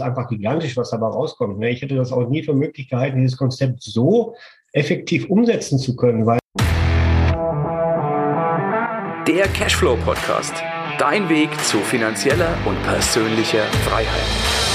ist 0.00 0.06
einfach 0.06 0.28
gigantisch, 0.28 0.76
was 0.76 0.90
dabei 0.90 1.08
rauskommt. 1.08 1.58
Ne? 1.58 1.70
Ich 1.70 1.82
hätte 1.82 1.96
das 1.96 2.12
auch 2.12 2.28
nie 2.28 2.42
für 2.42 2.54
möglich 2.54 2.88
gehalten, 2.88 3.18
dieses 3.18 3.36
Konzept 3.36 3.82
so 3.82 4.34
effektiv 4.72 5.28
umsetzen 5.28 5.78
zu 5.78 5.96
können, 5.96 6.26
weil 6.26 6.38
der 9.26 9.46
Cashflow 9.48 9.96
Podcast. 10.04 10.54
Dein 10.98 11.28
Weg 11.28 11.50
zu 11.64 11.78
finanzieller 11.78 12.52
und 12.66 12.82
persönlicher 12.82 13.64
Freiheit. 13.84 14.69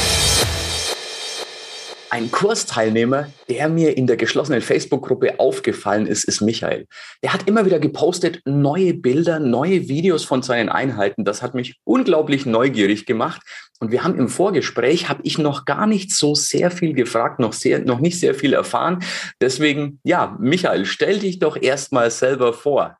Ein 2.15 2.31
Kursteilnehmer, 2.31 3.27
der 3.49 3.67
mir 3.67 3.97
in 3.97 4.07
der 4.07 4.15
geschlossenen 4.15 4.61
Facebook-Gruppe 4.61 5.37
aufgefallen 5.37 6.07
ist, 6.07 6.23
ist 6.23 6.39
Michael. 6.39 6.87
Der 7.21 7.33
hat 7.33 7.45
immer 7.45 7.65
wieder 7.65 7.77
gepostet 7.77 8.41
neue 8.45 8.93
Bilder, 8.93 9.39
neue 9.39 9.89
Videos 9.89 10.23
von 10.23 10.41
seinen 10.41 10.69
Einheiten. 10.69 11.25
Das 11.25 11.41
hat 11.41 11.55
mich 11.55 11.77
unglaublich 11.83 12.45
neugierig 12.45 13.05
gemacht. 13.05 13.41
Und 13.81 13.91
wir 13.91 14.05
haben 14.05 14.17
im 14.17 14.29
Vorgespräch, 14.29 15.09
habe 15.09 15.23
ich 15.23 15.39
noch 15.39 15.65
gar 15.65 15.87
nicht 15.87 16.13
so 16.13 16.35
sehr 16.35 16.71
viel 16.71 16.93
gefragt, 16.93 17.41
noch, 17.41 17.51
sehr, 17.51 17.79
noch 17.79 17.99
nicht 17.99 18.17
sehr 18.17 18.33
viel 18.33 18.53
erfahren. 18.53 19.03
Deswegen, 19.41 19.99
ja, 20.05 20.37
Michael, 20.39 20.85
stell 20.85 21.19
dich 21.19 21.39
doch 21.39 21.61
erstmal 21.61 22.11
selber 22.11 22.53
vor. 22.53 22.97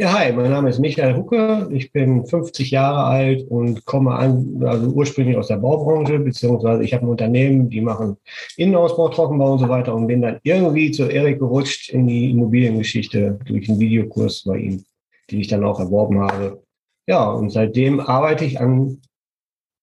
Ja, 0.00 0.16
hi, 0.16 0.32
mein 0.32 0.52
Name 0.52 0.70
ist 0.70 0.78
Michael 0.78 1.16
Hucke. 1.16 1.68
Ich 1.72 1.90
bin 1.90 2.24
50 2.24 2.70
Jahre 2.70 3.02
alt 3.02 3.50
und 3.50 3.84
komme 3.84 4.14
an, 4.14 4.62
also 4.64 4.92
ursprünglich 4.92 5.36
aus 5.36 5.48
der 5.48 5.56
Baubranche, 5.56 6.20
beziehungsweise 6.20 6.84
ich 6.84 6.94
habe 6.94 7.04
ein 7.04 7.08
Unternehmen, 7.08 7.68
die 7.68 7.80
machen 7.80 8.16
Innenausbau, 8.56 9.08
Trockenbau 9.08 9.54
und 9.54 9.58
so 9.58 9.68
weiter 9.68 9.92
und 9.96 10.06
bin 10.06 10.22
dann 10.22 10.38
irgendwie 10.44 10.92
zu 10.92 11.08
Erik 11.08 11.40
gerutscht 11.40 11.90
in 11.90 12.06
die 12.06 12.30
Immobiliengeschichte 12.30 13.40
durch 13.44 13.68
einen 13.68 13.80
Videokurs 13.80 14.44
bei 14.44 14.58
ihm, 14.58 14.84
den 15.32 15.40
ich 15.40 15.48
dann 15.48 15.64
auch 15.64 15.80
erworben 15.80 16.20
habe. 16.20 16.62
Ja, 17.08 17.28
und 17.32 17.50
seitdem 17.50 17.98
arbeite 17.98 18.44
ich 18.44 18.60
an 18.60 19.02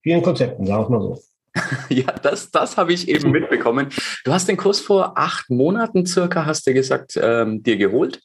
vielen 0.01 0.21
Konzepten, 0.21 0.65
sagen 0.65 0.85
wir 0.85 0.97
mal 0.97 1.01
so. 1.01 1.21
Ja, 1.89 2.11
das, 2.21 2.51
das 2.51 2.77
habe 2.77 2.93
ich 2.93 3.07
eben 3.07 3.31
mitbekommen. 3.31 3.89
Du 4.23 4.33
hast 4.33 4.47
den 4.47 4.57
Kurs 4.57 4.79
vor 4.79 5.17
acht 5.17 5.49
Monaten 5.49 6.05
circa, 6.05 6.45
hast 6.45 6.67
du 6.67 6.73
gesagt, 6.73 7.19
ähm, 7.21 7.63
dir 7.63 7.77
geholt, 7.77 8.21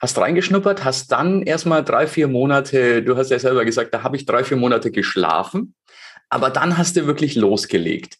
hast 0.00 0.18
reingeschnuppert, 0.18 0.84
hast 0.84 1.12
dann 1.12 1.42
erstmal 1.42 1.84
drei, 1.84 2.06
vier 2.06 2.28
Monate, 2.28 3.02
du 3.02 3.16
hast 3.16 3.30
ja 3.30 3.38
selber 3.38 3.64
gesagt, 3.64 3.94
da 3.94 4.02
habe 4.02 4.16
ich 4.16 4.26
drei, 4.26 4.44
vier 4.44 4.56
Monate 4.56 4.90
geschlafen, 4.90 5.74
aber 6.28 6.50
dann 6.50 6.78
hast 6.78 6.96
du 6.96 7.06
wirklich 7.06 7.34
losgelegt. 7.34 8.16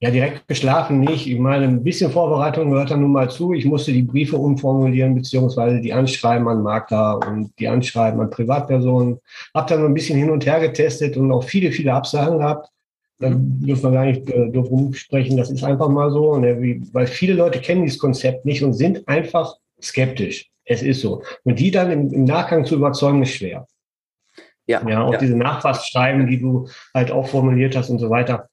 Ja, 0.00 0.12
direkt 0.12 0.46
geschlafen 0.46 1.00
nicht. 1.00 1.26
Ich 1.26 1.40
meine, 1.40 1.64
ein 1.64 1.82
bisschen 1.82 2.12
Vorbereitung 2.12 2.70
gehört 2.70 2.92
da 2.92 2.96
nun 2.96 3.10
mal 3.10 3.28
zu. 3.28 3.52
Ich 3.52 3.64
musste 3.64 3.92
die 3.92 4.04
Briefe 4.04 4.36
umformulieren, 4.36 5.16
beziehungsweise 5.16 5.80
die 5.80 5.92
Anschreiben 5.92 6.46
an 6.46 6.62
Makler 6.62 7.18
und 7.26 7.52
die 7.58 7.66
Anschreiben 7.66 8.20
an 8.20 8.30
Privatpersonen. 8.30 9.18
Hab 9.54 9.66
dann 9.66 9.84
ein 9.84 9.94
bisschen 9.94 10.16
hin 10.16 10.30
und 10.30 10.46
her 10.46 10.60
getestet 10.60 11.16
und 11.16 11.32
auch 11.32 11.42
viele, 11.42 11.72
viele 11.72 11.94
Absagen 11.94 12.38
gehabt. 12.38 12.68
Da 13.20 13.30
dürfen 13.34 13.82
wir 13.82 13.90
gar 13.90 14.04
nicht 14.04 14.30
äh, 14.30 14.50
drum 14.50 14.94
sprechen. 14.94 15.36
Das 15.36 15.50
ist 15.50 15.64
einfach 15.64 15.88
mal 15.88 16.10
so, 16.10 16.36
ne, 16.36 16.60
wie, 16.60 16.82
weil 16.92 17.06
viele 17.06 17.34
Leute 17.34 17.60
kennen 17.60 17.82
dieses 17.82 17.98
Konzept 17.98 18.44
nicht 18.44 18.62
und 18.62 18.74
sind 18.74 19.06
einfach 19.08 19.56
skeptisch. 19.82 20.50
Es 20.64 20.82
ist 20.82 21.00
so. 21.00 21.22
Und 21.44 21.58
die 21.58 21.70
dann 21.70 21.90
im, 21.90 22.12
im 22.12 22.24
Nachgang 22.24 22.64
zu 22.64 22.76
überzeugen, 22.76 23.22
ist 23.22 23.32
schwer. 23.32 23.66
Ja, 24.66 24.86
ja 24.86 25.02
auch 25.02 25.14
ja. 25.14 25.18
diese 25.18 25.36
Nachfassschreiben, 25.36 26.26
die 26.26 26.38
du 26.38 26.68
halt 26.94 27.10
auch 27.10 27.26
formuliert 27.26 27.74
hast 27.74 27.90
und 27.90 27.98
so 27.98 28.10
weiter, 28.10 28.48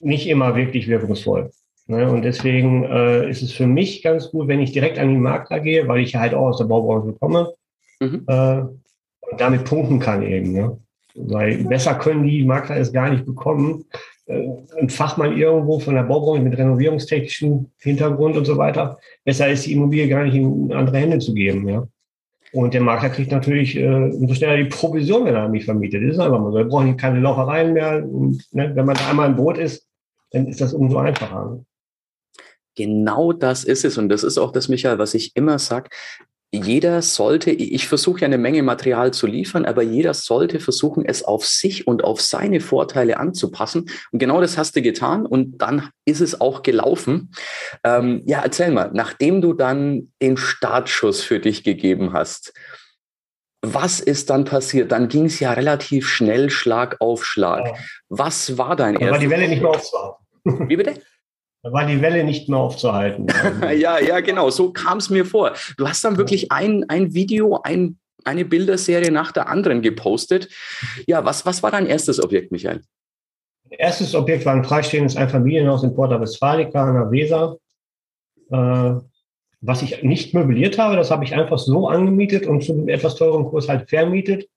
nicht 0.00 0.26
immer 0.26 0.56
wirklich 0.56 0.88
wirkungsvoll. 0.88 1.50
Ne? 1.86 2.10
Und 2.10 2.22
deswegen 2.22 2.84
äh, 2.84 3.28
ist 3.30 3.42
es 3.42 3.52
für 3.52 3.66
mich 3.66 4.02
ganz 4.02 4.30
gut, 4.30 4.48
wenn 4.48 4.60
ich 4.60 4.72
direkt 4.72 4.98
an 4.98 5.08
den 5.08 5.20
Makler 5.20 5.60
gehe, 5.60 5.86
weil 5.88 6.00
ich 6.00 6.16
halt 6.16 6.34
auch 6.34 6.48
aus 6.48 6.58
der 6.58 6.64
Baubranche 6.64 7.12
komme 7.14 7.54
mhm. 8.00 8.24
äh, 8.26 8.60
und 8.60 9.40
damit 9.40 9.64
punkten 9.64 9.98
kann 9.98 10.22
eben. 10.22 10.52
Ne? 10.52 10.78
Weil 11.14 11.64
besser 11.64 11.94
können 11.94 12.24
die 12.24 12.44
Makler 12.44 12.76
es 12.76 12.92
gar 12.92 13.10
nicht 13.10 13.24
bekommen. 13.24 13.84
Äh, 14.26 14.48
ein 14.80 14.88
Fachmann 14.88 15.36
irgendwo 15.36 15.78
von 15.78 15.94
der 15.94 16.04
Baubranche 16.04 16.42
mit 16.42 16.56
renovierungstechnischem 16.56 17.70
Hintergrund 17.78 18.36
und 18.36 18.44
so 18.44 18.56
weiter. 18.56 18.98
Besser 19.24 19.48
ist 19.48 19.66
die 19.66 19.72
Immobilie 19.72 20.08
gar 20.08 20.24
nicht 20.24 20.34
in 20.34 20.72
andere 20.72 20.98
Hände 20.98 21.18
zu 21.18 21.34
geben. 21.34 21.68
Ja? 21.68 21.86
Und 22.52 22.74
der 22.74 22.80
Makler 22.80 23.10
kriegt 23.10 23.32
natürlich 23.32 23.76
äh, 23.76 23.86
umso 23.86 24.34
schneller 24.34 24.56
die 24.56 24.68
Provision, 24.68 25.24
wenn 25.24 25.34
er 25.34 25.48
mich 25.48 25.64
vermietet. 25.64 26.02
Das 26.02 26.14
ist 26.14 26.20
einfach 26.20 26.40
mal 26.40 26.52
so. 26.52 26.58
Er 26.58 26.64
braucht 26.64 26.98
keine 26.98 27.20
Laufereien 27.20 27.72
mehr. 27.72 28.04
Und 28.04 28.42
ne, 28.52 28.72
wenn 28.74 28.86
man 28.86 28.96
da 28.96 29.08
einmal 29.08 29.28
im 29.28 29.36
Boot 29.36 29.58
ist, 29.58 29.86
dann 30.30 30.46
ist 30.46 30.60
das 30.60 30.72
umso 30.72 30.98
einfacher. 30.98 31.64
Genau 32.74 33.32
das 33.32 33.64
ist 33.64 33.84
es. 33.84 33.98
Und 33.98 34.08
das 34.08 34.22
ist 34.22 34.38
auch 34.38 34.52
das, 34.52 34.68
Michael, 34.68 34.98
was 34.98 35.14
ich 35.14 35.36
immer 35.36 35.58
sage 35.58 35.90
jeder 36.54 37.00
sollte, 37.00 37.50
ich 37.50 37.88
versuche 37.88 38.20
ja 38.20 38.26
eine 38.26 38.36
Menge 38.36 38.62
Material 38.62 39.12
zu 39.12 39.26
liefern, 39.26 39.64
aber 39.64 39.82
jeder 39.82 40.12
sollte 40.12 40.60
versuchen, 40.60 41.04
es 41.06 41.24
auf 41.24 41.46
sich 41.46 41.86
und 41.86 42.04
auf 42.04 42.20
seine 42.20 42.60
Vorteile 42.60 43.16
anzupassen. 43.16 43.90
Und 44.12 44.18
genau 44.18 44.40
das 44.40 44.58
hast 44.58 44.76
du 44.76 44.82
getan 44.82 45.24
und 45.24 45.58
dann 45.62 45.88
ist 46.04 46.20
es 46.20 46.42
auch 46.42 46.62
gelaufen. 46.62 47.30
Ähm, 47.84 48.22
ja, 48.26 48.42
erzähl 48.42 48.70
mal, 48.70 48.90
nachdem 48.92 49.40
du 49.40 49.54
dann 49.54 50.12
den 50.20 50.36
Startschuss 50.36 51.22
für 51.22 51.40
dich 51.40 51.64
gegeben 51.64 52.12
hast, 52.12 52.52
was 53.62 54.00
ist 54.00 54.28
dann 54.28 54.44
passiert? 54.44 54.92
Dann 54.92 55.08
ging 55.08 55.26
es 55.26 55.40
ja 55.40 55.52
relativ 55.52 56.06
schnell 56.06 56.50
Schlag 56.50 56.96
auf 57.00 57.24
Schlag. 57.24 57.64
Ja. 57.64 57.74
Was 58.10 58.58
war 58.58 58.76
dein 58.76 58.94
erstes? 58.94 59.10
War 59.10 59.18
die 59.18 59.30
Welle 59.30 59.48
nicht 59.48 59.62
mehr 59.62 59.70
aufzuhalten. 59.70 60.68
Wie 60.68 60.76
bitte? 60.76 61.00
Da 61.62 61.72
war 61.72 61.86
die 61.86 62.02
Welle 62.02 62.24
nicht 62.24 62.48
mehr 62.48 62.58
aufzuhalten. 62.58 63.28
ja, 63.62 64.00
ja, 64.00 64.20
genau. 64.20 64.50
So 64.50 64.72
kam 64.72 64.98
es 64.98 65.10
mir 65.10 65.24
vor. 65.24 65.52
Du 65.76 65.86
hast 65.86 66.04
dann 66.04 66.16
wirklich 66.16 66.50
ein, 66.50 66.84
ein 66.88 67.14
Video, 67.14 67.60
ein, 67.62 67.98
eine 68.24 68.44
Bilderserie 68.44 69.12
nach 69.12 69.30
der 69.30 69.48
anderen 69.48 69.80
gepostet. 69.80 70.48
Ja, 71.06 71.24
was, 71.24 71.46
was 71.46 71.62
war 71.62 71.70
dein 71.70 71.86
erstes 71.86 72.22
Objekt, 72.22 72.50
Michael? 72.50 72.82
Erstes 73.70 74.14
Objekt 74.14 74.44
war 74.44 74.54
ein 74.54 74.64
freistehendes 74.64 75.16
Einfamilienhaus 75.16 75.84
in 75.84 75.94
Porta 75.94 76.20
Westfalica 76.20 76.84
an 76.84 76.94
der 76.94 77.10
Weser. 77.12 77.56
Äh, 78.50 79.00
was 79.60 79.82
ich 79.82 80.02
nicht 80.02 80.34
möbliert 80.34 80.76
habe, 80.78 80.96
das 80.96 81.12
habe 81.12 81.24
ich 81.24 81.34
einfach 81.34 81.58
so 81.58 81.88
angemietet 81.88 82.46
und 82.46 82.64
zu 82.64 82.72
einem 82.72 82.88
etwas 82.88 83.14
teureren 83.14 83.44
Kurs 83.44 83.68
halt 83.68 83.88
vermietet. 83.88 84.48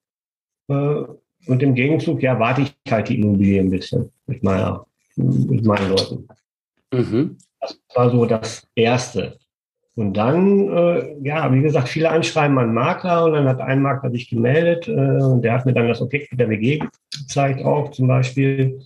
Äh, 0.68 1.04
und 1.48 1.62
im 1.62 1.76
Gegenzug, 1.76 2.24
ja, 2.24 2.40
warte 2.40 2.64
ich 2.64 2.76
halt 2.90 3.10
die 3.10 3.20
Immobilie 3.20 3.60
ein 3.60 3.70
bisschen 3.70 4.12
mit, 4.26 4.44
meiner, 4.44 4.88
mit 5.16 5.64
meinen 5.64 5.90
Leuten. 5.90 6.28
Mhm. 6.94 7.38
Das 7.60 7.80
war 7.96 8.10
so 8.12 8.26
das 8.26 8.68
Erste. 8.76 9.38
Und 9.96 10.14
dann, 10.14 10.70
äh, 10.70 11.16
ja, 11.22 11.52
wie 11.54 11.62
gesagt, 11.62 11.88
viele 11.88 12.10
Anschreiben 12.10 12.58
an 12.58 12.74
Makler 12.74 13.26
und 13.26 13.34
dann 13.34 13.48
hat 13.48 13.62
ein 13.62 13.82
Makler 13.82 14.12
sich 14.12 14.30
gemeldet 14.30 14.90
äh, 14.90 14.92
und 14.92 15.42
der 15.42 15.54
hat 15.54 15.66
mir 15.66 15.74
dann 15.74 15.88
das 15.88 16.02
Objekt 16.02 16.32
mit 16.32 16.40
der 16.42 16.50
WG 16.50 16.82
gezeigt 17.18 17.64
auch 17.64 17.92
zum 17.92 18.08
Beispiel. 18.08 18.82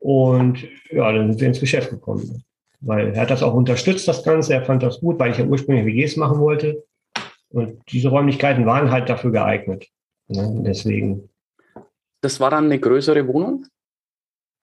Und 0.00 0.66
ja, 0.90 1.12
dann 1.12 1.30
sind 1.30 1.40
wir 1.40 1.48
ins 1.48 1.60
Geschäft 1.60 1.90
gekommen. 1.90 2.42
Weil 2.80 3.14
er 3.14 3.22
hat 3.22 3.30
das 3.30 3.42
auch 3.42 3.54
unterstützt, 3.54 4.08
das 4.08 4.24
Ganze. 4.24 4.54
Er 4.54 4.64
fand 4.64 4.82
das 4.82 5.00
gut, 5.00 5.18
weil 5.18 5.30
ich 5.30 5.38
ja 5.38 5.44
ursprünglich 5.44 5.86
WGs 5.86 6.16
machen 6.16 6.40
wollte. 6.40 6.82
Und 7.50 7.80
diese 7.90 8.08
Räumlichkeiten 8.08 8.66
waren 8.66 8.90
halt 8.90 9.08
dafür 9.08 9.30
geeignet. 9.30 9.86
Ne? 10.28 10.62
Deswegen. 10.64 11.28
Das 12.22 12.40
war 12.40 12.50
dann 12.50 12.64
eine 12.64 12.78
größere 12.78 13.26
Wohnung? 13.28 13.66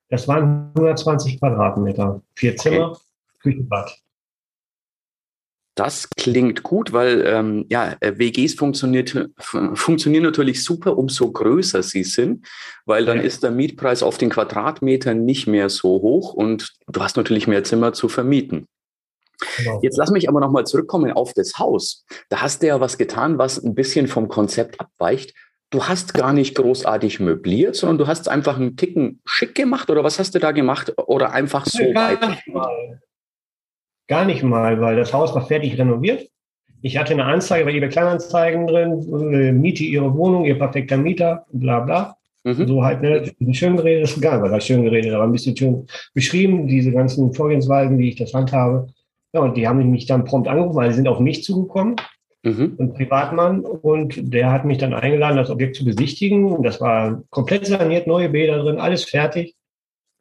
Das 0.09 0.27
waren 0.27 0.71
120 0.75 1.39
Quadratmeter, 1.39 2.21
vier 2.35 2.55
Zimmer, 2.55 2.91
okay. 2.91 2.99
Küche, 3.39 3.63
Bad. 3.63 3.97
Das 5.75 6.09
klingt 6.09 6.63
gut, 6.63 6.91
weil 6.91 7.23
ähm, 7.27 7.65
ja, 7.69 7.95
äh, 7.99 8.17
WGs 8.17 8.55
funktioniert, 8.55 9.29
funktionieren 9.37 10.23
natürlich 10.23 10.63
super, 10.63 10.97
umso 10.97 11.31
größer 11.31 11.83
sie 11.83 12.03
sind, 12.03 12.47
weil 12.85 13.05
dann 13.05 13.17
ja. 13.17 13.23
ist 13.23 13.43
der 13.43 13.51
Mietpreis 13.51 14.01
auf 14.01 14.17
den 14.17 14.31
Quadratmeter 14.31 15.13
nicht 15.13 15.45
mehr 15.45 15.69
so 15.69 15.89
hoch 15.89 16.33
und 16.33 16.73
du 16.87 16.99
hast 16.99 17.15
natürlich 17.15 17.47
mehr 17.47 17.63
Zimmer 17.63 17.93
zu 17.93 18.09
vermieten. 18.09 18.67
Genau. 19.57 19.79
Jetzt 19.83 19.97
lass 19.97 20.09
mich 20.09 20.27
aber 20.27 20.39
nochmal 20.39 20.65
zurückkommen 20.65 21.11
auf 21.11 21.33
das 21.33 21.59
Haus. 21.59 22.05
Da 22.29 22.41
hast 22.41 22.63
du 22.63 22.67
ja 22.67 22.79
was 22.79 22.97
getan, 22.97 23.37
was 23.37 23.63
ein 23.63 23.75
bisschen 23.75 24.07
vom 24.07 24.29
Konzept 24.29 24.79
abweicht 24.79 25.35
du 25.69 25.83
hast 25.83 26.13
gar 26.13 26.33
nicht 26.33 26.55
großartig 26.55 27.19
möbliert, 27.19 27.75
sondern 27.75 27.97
du 27.97 28.07
hast 28.07 28.29
einfach 28.29 28.57
einen 28.57 28.77
Ticken 28.77 29.21
schick 29.25 29.55
gemacht 29.55 29.89
oder 29.89 30.03
was 30.03 30.19
hast 30.19 30.35
du 30.35 30.39
da 30.39 30.51
gemacht 30.51 30.93
oder 30.97 31.31
einfach 31.31 31.65
so 31.65 31.83
ja, 31.83 32.13
gar? 32.13 32.29
Nicht 32.29 32.47
mal. 32.47 33.01
Gar 34.07 34.25
nicht 34.25 34.43
mal, 34.43 34.79
weil 34.79 34.95
das 34.95 35.13
Haus 35.13 35.35
war 35.35 35.45
fertig 35.45 35.77
renoviert. 35.77 36.29
Ich 36.81 36.97
hatte 36.97 37.13
eine 37.13 37.25
Anzeige 37.25 37.65
bei 37.65 37.73
eBay 37.73 37.89
Kleinanzeigen 37.89 38.67
drin, 38.67 39.33
äh, 39.33 39.51
miete 39.51 39.83
ihre 39.83 40.13
Wohnung, 40.15 40.45
ihr 40.45 40.57
perfekter 40.57 40.95
Mieter, 40.95 41.45
bla 41.51 41.81
bla. 41.81 42.15
Mhm. 42.43 42.67
So 42.67 42.83
halt, 42.83 43.01
ne, 43.01 43.33
schön 43.51 43.75
geredet, 43.75 44.05
ist 44.05 44.17
egal, 44.17 44.41
weil 44.41 44.51
das 44.51 44.65
schön 44.65 44.83
geredet, 44.83 45.13
aber 45.13 45.25
ein 45.25 45.31
bisschen 45.31 45.57
schön 45.57 45.85
beschrieben, 46.13 46.67
diese 46.67 46.91
ganzen 46.91 47.33
Vorgehensweisen, 47.33 47.97
wie 47.97 48.09
ich 48.09 48.15
das 48.15 48.33
handhabe. 48.33 48.87
Ja, 49.33 49.41
und 49.41 49.57
die 49.57 49.67
haben 49.67 49.91
mich 49.91 50.05
dann 50.05 50.23
prompt 50.23 50.47
angerufen, 50.47 50.75
weil 50.75 50.91
sie 50.91 50.97
sind 50.97 51.07
auf 51.09 51.19
mich 51.19 51.43
zugekommen 51.43 51.97
mhm. 52.47 52.77
ein 52.79 52.93
Privatmann. 52.93 53.61
Und 53.61 54.33
der 54.33 54.51
hat 54.51 54.65
mich 54.65 54.77
dann 54.77 54.93
eingeladen, 54.93 55.37
das 55.37 55.49
Objekt 55.49 55.75
zu 55.75 55.85
besichtigen. 55.85 56.63
Das 56.63 56.81
war 56.81 57.23
komplett 57.29 57.65
saniert, 57.65 58.07
neue 58.07 58.29
Bäder 58.29 58.59
drin, 58.59 58.79
alles 58.79 59.05
fertig. 59.05 59.55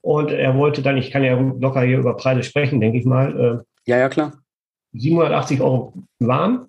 Und 0.02 0.31
er 0.31 0.56
wollte 0.56 0.82
dann, 0.82 0.96
ich 0.96 1.11
kann 1.11 1.25
ja 1.25 1.34
locker 1.34 1.82
hier 1.82 1.99
über 1.99 2.17
Preise 2.17 2.43
sprechen, 2.43 2.81
denke 2.81 2.99
ich 2.99 3.05
mal. 3.05 3.64
Äh, 3.87 3.90
ja, 3.90 3.99
ja, 3.99 4.08
klar. 4.08 4.32
780 4.93 5.61
Euro 5.61 5.94
warm. 6.19 6.69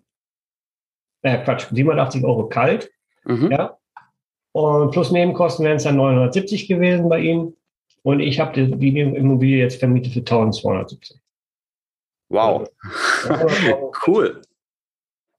Äh, 1.22 1.44
Quatsch, 1.44 1.68
780 1.72 2.24
Euro 2.24 2.48
kalt. 2.48 2.90
Mhm. 3.26 3.52
Ja. 3.52 3.78
Und 4.54 4.92
plus 4.92 5.12
Nebenkosten 5.12 5.66
wären 5.66 5.78
es 5.78 5.84
dann 5.84 5.98
970 5.98 6.68
gewesen 6.68 7.10
bei 7.10 7.20
ihm. 7.20 7.56
Und 8.04 8.22
ich 8.22 8.40
habe 8.40 8.54
die, 8.54 8.76
die 8.76 9.00
Immobilie 9.00 9.60
jetzt 9.60 9.80
vermietet 9.80 10.14
für 10.14 10.20
1270. 10.20 11.20
Wow. 12.30 12.68
cool. 14.08 14.42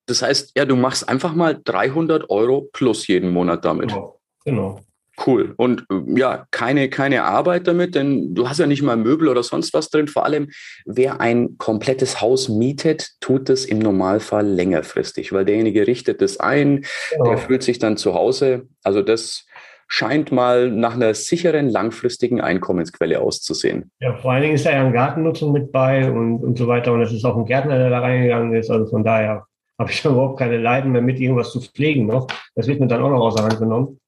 Das 0.08 0.22
heißt, 0.22 0.52
ja, 0.56 0.64
du 0.64 0.74
machst 0.74 1.08
einfach 1.08 1.34
mal 1.34 1.60
300 1.62 2.30
Euro 2.30 2.68
plus 2.72 3.06
jeden 3.06 3.30
Monat 3.30 3.64
damit. 3.64 3.90
Genau. 3.90 4.20
genau. 4.44 4.80
Cool. 5.26 5.54
Und 5.56 5.84
ja, 6.14 6.46
keine, 6.50 6.88
keine 6.88 7.24
Arbeit 7.24 7.66
damit, 7.66 7.94
denn 7.94 8.34
du 8.34 8.48
hast 8.48 8.60
ja 8.60 8.66
nicht 8.66 8.82
mal 8.82 8.96
Möbel 8.96 9.28
oder 9.28 9.42
sonst 9.42 9.74
was 9.74 9.90
drin. 9.90 10.06
Vor 10.06 10.24
allem, 10.24 10.48
wer 10.86 11.20
ein 11.20 11.58
komplettes 11.58 12.20
Haus 12.20 12.48
mietet, 12.48 13.10
tut 13.20 13.48
das 13.48 13.64
im 13.64 13.80
Normalfall 13.80 14.46
längerfristig, 14.46 15.32
weil 15.32 15.44
derjenige 15.44 15.86
richtet 15.86 16.22
das 16.22 16.38
ein, 16.38 16.84
genau. 17.10 17.30
der 17.30 17.38
fühlt 17.38 17.64
sich 17.64 17.80
dann 17.80 17.96
zu 17.96 18.14
Hause. 18.14 18.68
Also 18.84 19.02
das 19.02 19.44
scheint 19.88 20.30
mal 20.30 20.70
nach 20.70 20.94
einer 20.94 21.14
sicheren, 21.14 21.68
langfristigen 21.68 22.40
Einkommensquelle 22.40 23.20
auszusehen. 23.20 23.90
Ja, 24.00 24.14
vor 24.14 24.32
allen 24.32 24.42
Dingen 24.42 24.54
ist 24.54 24.66
da 24.66 24.70
ja 24.70 24.82
eine 24.82 24.92
Gartennutzung 24.92 25.50
mit 25.52 25.72
bei 25.72 26.08
und, 26.08 26.44
und 26.44 26.58
so 26.58 26.68
weiter. 26.68 26.92
Und 26.92 27.02
es 27.02 27.12
ist 27.12 27.24
auch 27.24 27.36
ein 27.36 27.46
Gärtner, 27.46 27.78
der 27.78 27.90
da 27.90 28.00
reingegangen 28.00 28.54
ist. 28.54 28.70
Also 28.70 28.86
von 28.86 29.02
daher 29.02 29.47
habe 29.78 29.90
ich 29.90 30.04
überhaupt 30.04 30.38
keine 30.38 30.58
Leiden 30.58 30.92
mehr 30.92 31.02
mit, 31.02 31.20
irgendwas 31.20 31.52
zu 31.52 31.60
pflegen 31.60 32.06
noch. 32.06 32.26
Das 32.54 32.66
wird 32.66 32.80
mir 32.80 32.86
dann 32.88 33.02
auch 33.02 33.10
noch 33.10 33.20
außer 33.20 33.44
Hand 33.44 33.58
genommen 33.58 33.98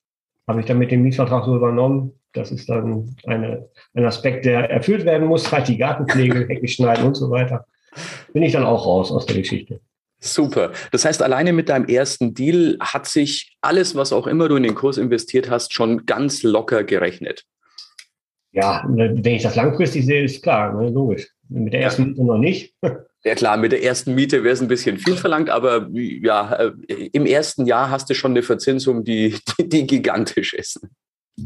habe 0.51 0.61
ich 0.61 0.67
dann 0.67 0.79
mit 0.79 0.91
dem 0.91 1.03
Mietvertrag 1.03 1.45
so 1.45 1.57
übernommen. 1.57 2.13
Das 2.33 2.51
ist 2.51 2.69
dann 2.69 3.15
eine, 3.25 3.69
ein 3.95 4.05
Aspekt, 4.05 4.45
der 4.45 4.71
erfüllt 4.71 5.05
werden 5.05 5.27
muss, 5.27 5.51
halt 5.51 5.69
die 5.69 5.79
Gartenpflege, 5.79 6.47
Hecke 6.49 6.69
schneiden 6.69 7.07
und 7.07 7.15
so 7.15 7.31
weiter. 7.31 7.67
Bin 8.33 8.43
ich 8.43 8.53
dann 8.53 8.65
auch 8.65 8.87
raus 8.87 9.11
aus 9.11 9.27
der 9.27 9.37
Geschichte. 9.37 9.81
Super. 10.19 10.73
Das 10.93 11.05
heißt, 11.05 11.23
alleine 11.23 11.53
mit 11.53 11.69
deinem 11.69 11.87
ersten 11.87 12.35
Deal 12.35 12.77
hat 12.81 13.07
sich 13.07 13.57
alles, 13.63 13.95
was 13.97 14.13
auch 14.13 14.27
immer 14.27 14.49
du 14.49 14.57
in 14.57 14.65
den 14.65 14.75
Kurs 14.75 14.99
investiert 14.99 15.49
hast, 15.49 15.73
schon 15.73 16.05
ganz 16.05 16.43
locker 16.43 16.85
gerechnet. 16.85 17.45
Ja, 18.53 18.85
wenn 18.89 19.25
ich 19.25 19.43
das 19.43 19.57
langfristig 19.57 20.05
sehe, 20.05 20.25
ist 20.25 20.43
klar, 20.43 20.75
ne, 20.75 20.91
logisch. 20.91 21.29
Mit 21.49 21.73
der 21.73 21.83
ersten 21.83 22.09
Miete 22.09 22.25
noch 22.25 22.39
nicht. 22.39 22.75
Ja 23.23 23.35
klar, 23.35 23.57
mit 23.59 23.73
der 23.73 23.83
ersten 23.83 24.15
Miete 24.15 24.43
wäre 24.45 24.55
es 24.55 24.63
ein 24.63 24.69
bisschen 24.69 24.97
viel 24.99 25.17
verlangt, 25.17 25.51
aber 25.51 25.89
ja, 25.93 26.53
äh, 26.55 26.73
im 27.13 27.27
ersten 27.27 27.67
Jahr 27.67 27.91
hast 27.91 28.09
du 28.09 28.15
schon 28.15 28.31
eine 28.33 28.43
Verzinsung, 28.43 29.05
die, 29.05 29.37
die, 29.59 29.69
die 29.69 29.87
gigantisch 29.87 30.55
ist. 30.55 30.81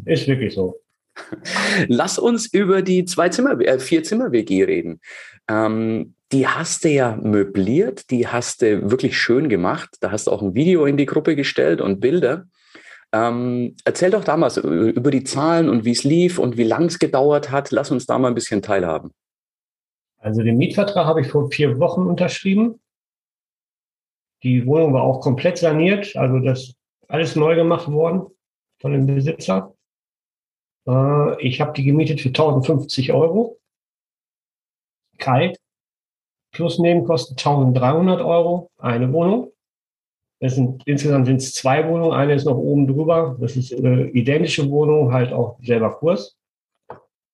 Ist 0.05 0.29
wirklich 0.29 0.55
so. 0.55 0.81
Lass 1.89 2.19
uns 2.19 2.47
über 2.53 2.83
die 2.83 3.05
zwei 3.05 3.29
Zimmer, 3.29 3.61
äh, 3.61 3.79
vier 3.79 4.03
Zimmer 4.03 4.33
WG 4.33 4.65
reden. 4.65 5.01
Ähm, 5.49 6.15
die 6.33 6.47
hast 6.47 6.85
du 6.85 6.89
ja 6.89 7.17
möbliert, 7.23 8.11
die 8.11 8.27
hast 8.27 8.63
du 8.63 8.91
wirklich 8.91 9.19
schön 9.19 9.49
gemacht. 9.49 9.91
Da 10.01 10.11
hast 10.11 10.27
du 10.27 10.33
auch 10.33 10.43
ein 10.43 10.55
Video 10.55 10.87
in 10.87 10.97
die 10.97 11.07
Gruppe 11.07 11.37
gestellt 11.37 11.81
und 11.81 12.01
Bilder. 12.01 12.47
Ähm, 13.13 13.77
erzähl 13.85 14.11
doch 14.11 14.25
damals 14.25 14.57
über 14.57 15.11
die 15.11 15.23
Zahlen 15.23 15.69
und 15.69 15.85
wie 15.85 15.93
es 15.93 16.03
lief 16.03 16.39
und 16.39 16.57
wie 16.57 16.65
lang 16.65 16.87
es 16.87 16.99
gedauert 16.99 17.51
hat. 17.51 17.71
Lass 17.71 17.91
uns 17.93 18.07
da 18.07 18.19
mal 18.19 18.29
ein 18.29 18.35
bisschen 18.35 18.63
teilhaben. 18.63 19.13
Also 20.25 20.43
den 20.43 20.57
Mietvertrag 20.57 21.05
habe 21.05 21.21
ich 21.21 21.29
vor 21.29 21.51
vier 21.51 21.79
Wochen 21.79 22.07
unterschrieben. 22.07 22.81
Die 24.43 24.65
Wohnung 24.65 24.95
war 24.95 25.03
auch 25.03 25.21
komplett 25.21 25.59
saniert, 25.59 26.17
also 26.17 26.39
das 26.39 26.75
alles 27.09 27.37
neu 27.37 27.55
gemacht 27.55 27.93
worden 27.93 28.35
von 28.81 28.93
dem 28.93 29.05
Besitzer. 29.05 29.75
Äh, 30.89 31.47
ich 31.47 31.61
habe 31.61 31.75
die 31.75 31.85
gemietet 31.85 32.23
für 32.23 32.29
1050 32.29 33.13
Euro. 33.13 33.59
Kalt. 35.19 35.59
Plus 36.53 36.79
Nebenkosten 36.79 37.37
1300 37.37 38.23
Euro. 38.23 38.71
Eine 38.79 39.13
Wohnung. 39.13 39.53
Das 40.41 40.55
sind, 40.55 40.83
insgesamt 40.87 41.27
sind 41.27 41.37
es 41.37 41.53
zwei 41.53 41.87
Wohnungen. 41.87 42.15
Eine 42.15 42.33
ist 42.33 42.47
noch 42.47 42.57
oben 42.57 42.87
drüber. 42.87 43.37
Das 43.41 43.57
ist 43.57 43.75
eine 43.75 44.09
identische 44.09 44.71
Wohnung, 44.71 45.13
halt 45.13 45.35
auch 45.35 45.59
selber 45.63 45.95
Kurs. 45.99 46.39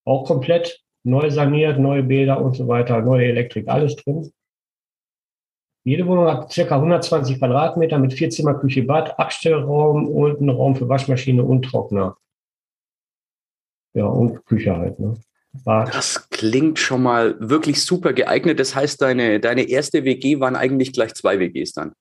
Auch 0.05 0.25
komplett 0.25 0.83
neu 1.05 1.31
saniert, 1.31 1.79
neue 1.79 2.03
Bäder 2.03 2.41
und 2.41 2.57
so 2.57 2.69
weiter, 2.69 3.01
neue 3.01 3.27
Elektrik, 3.27 3.69
alles 3.69 3.97
drin. 3.97 4.31
Jede 5.85 6.07
Wohnung 6.07 6.27
hat 6.27 6.53
circa 6.53 6.77
120 6.77 7.39
Quadratmeter 7.39 7.99
mit 7.99 8.13
vier 8.13 8.29
Zimmer, 8.29 8.55
Küche, 8.55 8.83
Bad, 8.83 9.19
Abstellraum 9.19 10.09
und 10.09 10.41
einen 10.41 10.51
Raum 10.51 10.77
für 10.77 10.89
Waschmaschine 10.89 11.43
und 11.43 11.63
Trockner. 11.63 12.17
Ja, 13.95 14.05
und 14.05 14.45
Küche 14.45 14.77
halt. 14.77 14.99
Ne? 15.01 15.17
Bad. 15.65 15.95
Das 15.95 16.29
klingt 16.29 16.79
schon 16.79 17.03
mal 17.03 17.35
wirklich 17.41 17.83
super 17.83 18.13
geeignet. 18.13 18.61
Das 18.61 18.75
heißt, 18.75 19.01
deine, 19.01 19.41
deine 19.41 19.63
erste 19.63 20.05
WG 20.05 20.39
waren 20.39 20.55
eigentlich 20.55 20.93
gleich 20.93 21.15
zwei 21.15 21.39
WGs 21.39 21.73
dann. 21.73 21.93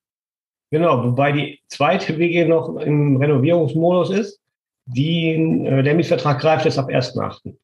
Genau, 0.71 1.03
wobei 1.03 1.31
die 1.31 1.59
zweite 1.67 2.17
WG 2.17 2.45
noch 2.45 2.75
im 2.77 3.17
Renovierungsmodus 3.17 4.11
ist. 4.11 4.39
Die, 4.85 5.31
äh, 5.31 5.83
der 5.83 5.95
Mietvertrag 5.95 6.39
greift 6.39 6.65
jetzt 6.65 6.77
ab 6.77 6.89
1.8. 6.89 7.55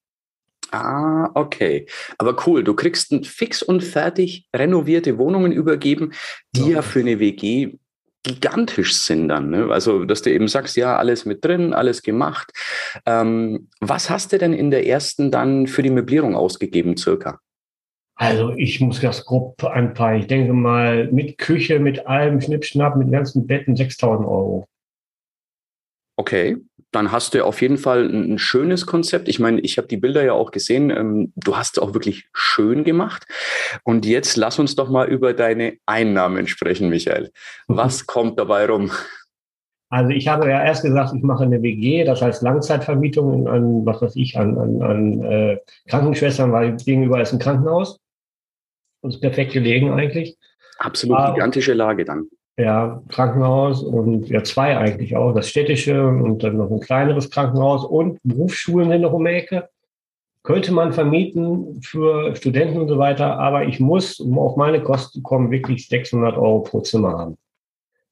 Ah, 0.76 1.32
okay. 1.36 1.86
Aber 2.18 2.36
cool, 2.46 2.64
du 2.64 2.74
kriegst 2.74 3.12
ein 3.14 3.24
fix 3.24 3.64
und 3.64 3.82
fertig 3.82 4.48
renovierte 4.54 5.18
Wohnungen 5.18 5.54
übergeben, 5.54 6.12
die 6.54 6.62
ja, 6.62 6.68
ja 6.68 6.82
für 6.82 7.00
eine 7.00 7.20
WG 7.20 7.78
gigantisch 8.24 8.94
sind 8.96 9.30
dann. 9.30 9.52
Ne? 9.52 9.70
Also, 9.70 10.04
dass 10.04 10.22
du 10.22 10.32
eben 10.32 10.48
sagst, 10.50 10.76
ja, 10.76 10.98
alles 10.98 11.26
mit 11.26 11.46
drin, 11.46 11.74
alles 11.74 12.02
gemacht. 12.02 12.52
Ähm, 13.06 13.70
was 13.80 14.10
hast 14.10 14.34
du 14.34 14.38
denn 14.38 14.52
in 14.52 14.70
der 14.70 14.86
ersten 14.86 15.32
dann 15.32 15.68
für 15.68 15.84
die 15.84 15.92
Möblierung 15.92 16.36
ausgegeben, 16.36 16.98
circa? 16.98 17.40
Also 18.16 18.52
ich 18.52 18.82
muss 18.82 19.00
das 19.00 19.26
grob 19.26 19.64
anpeilen. 19.64 20.22
Ich 20.22 20.28
denke 20.28 20.54
mal 20.54 21.10
mit 21.12 21.38
Küche, 21.38 21.80
mit 21.80 22.08
allem 22.08 22.42
Schnippschnapp, 22.42 22.96
mit 22.96 23.12
ganzen 23.12 23.46
Betten 23.46 23.76
6000 23.76 24.28
Euro. 24.28 24.66
Okay, 26.18 26.58
dann 26.96 27.12
hast 27.12 27.34
du 27.34 27.46
auf 27.46 27.62
jeden 27.62 27.78
Fall 27.78 28.06
ein, 28.06 28.38
schönes 28.38 28.86
Konzept. 28.86 29.28
Ich 29.28 29.40
meine, 29.40 29.60
ich 29.60 29.78
habe 29.78 29.88
die 29.88 29.98
Bilder 29.98 30.24
ja 30.24 30.34
auch 30.34 30.52
gesehen. 30.52 30.90
Ähm, 30.90 31.34
du 31.36 31.58
hast 31.58 31.78
es 31.78 31.84
auch 31.84 31.94
wirklich 31.94 32.30
schön 32.34 32.84
gemacht. 32.84 33.28
Und 33.84 34.06
jetzt 34.06 34.38
lass 34.38 34.60
uns 34.60 34.76
doch 34.76 34.90
mal 34.90 35.08
über 35.08 35.34
deine 35.34 35.78
Einnahmen 35.86 36.48
sprechen, 36.48 36.90
Michael. 36.90 37.32
Was 37.68 38.06
kommt 38.08 38.40
dabei 38.40 38.66
rum? 38.66 38.92
Also 39.90 40.10
ich 40.12 40.28
habe 40.28 40.50
ja 40.50 40.64
erst 40.64 40.84
gesagt, 40.84 41.14
ich 41.16 41.22
mache 41.22 41.44
eine 41.44 41.62
WG, 41.62 42.04
das 42.06 42.22
heißt 42.22 42.42
Langzeitvermietung 42.42 43.48
an, 43.48 43.86
was 43.86 44.02
weiß 44.02 44.16
ich, 44.16 44.38
an, 44.38 44.58
an, 44.58 44.82
an 44.82 45.24
äh, 45.24 45.58
Krankenschwestern, 45.88 46.52
weil 46.52 46.76
gegenüber 46.78 47.22
ist 47.22 47.34
ein 47.34 47.40
Krankenhaus. 47.40 48.00
Das 49.02 49.16
ist 49.16 49.22
perfekt 49.22 49.54
gelegen 49.54 49.92
eigentlich. 49.92 50.38
Absolut 50.80 51.18
Aber, 51.18 51.34
gigantische 51.34 51.74
Lage 51.74 52.04
dann 52.04 52.30
ja, 52.58 53.02
Krankenhaus 53.10 53.84
und 53.84 54.30
ja, 54.30 54.44
zwei 54.44 54.78
eigentlich 54.78 55.16
auch, 55.16 55.34
das 55.34 55.50
städtische 55.50 56.08
und 56.08 56.44
dann 56.44 56.58
noch 56.58 56.72
ein 56.72 56.80
kleineres 56.80 57.30
Krankenhaus 57.30 57.84
und 57.84 58.20
Berufsschulen 58.24 58.90
sind 58.90 59.02
noch 59.02 59.14
um 59.14 59.26
die 59.26 59.32
Ecke. 59.32 59.70
Könnte 60.44 60.72
man 60.72 60.94
vermieten 60.94 61.82
für 61.82 62.36
Studenten 62.36 62.80
und 62.80 62.88
so 62.88 62.98
weiter, 62.98 63.40
aber 63.40 63.66
ich 63.66 63.80
muss, 63.80 64.20
um 64.20 64.38
auf 64.38 64.56
meine 64.56 64.82
Kosten 64.82 65.20
zu 65.20 65.24
kommen, 65.24 65.52
wirklich 65.52 65.88
600 65.88 66.38
Euro 66.38 66.60
pro 66.60 66.82
Zimmer 66.82 67.18
haben. 67.18 67.38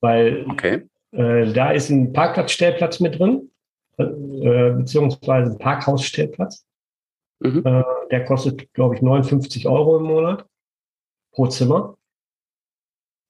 Weil 0.01 0.45
okay. 0.49 0.81
äh, 1.11 1.53
da 1.53 1.71
ist 1.71 1.89
ein 1.89 2.11
Parkplatzstellplatz 2.11 2.99
mit 2.99 3.19
drin, 3.19 3.49
äh, 3.97 4.71
beziehungsweise 4.71 5.51
ein 5.51 5.57
Parkhausstellplatz. 5.59 6.65
Mhm. 7.39 7.61
Äh, 7.65 7.83
der 8.09 8.25
kostet, 8.25 8.73
glaube 8.73 8.95
ich, 8.95 9.01
59 9.01 9.67
Euro 9.67 9.97
im 9.97 10.03
Monat 10.03 10.45
pro 11.31 11.47
Zimmer. 11.47 11.95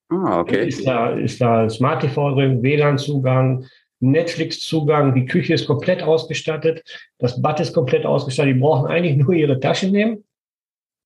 Ah, 0.08 0.40
okay. 0.40 0.68
Ist 0.68 0.86
da, 0.86 1.10
ist 1.10 1.40
da 1.40 1.68
Smart 1.68 2.02
TV 2.02 2.34
drin, 2.34 2.62
WLAN-Zugang, 2.62 3.66
Netflix-Zugang, 4.00 5.14
die 5.14 5.26
Küche 5.26 5.54
ist 5.54 5.66
komplett 5.66 6.02
ausgestattet, 6.02 6.84
das 7.18 7.40
Bad 7.40 7.60
ist 7.60 7.72
komplett 7.72 8.04
ausgestattet. 8.04 8.54
Die 8.54 8.60
brauchen 8.60 8.86
eigentlich 8.86 9.16
nur 9.24 9.32
ihre 9.32 9.58
Tasche 9.60 9.88
nehmen 9.88 10.24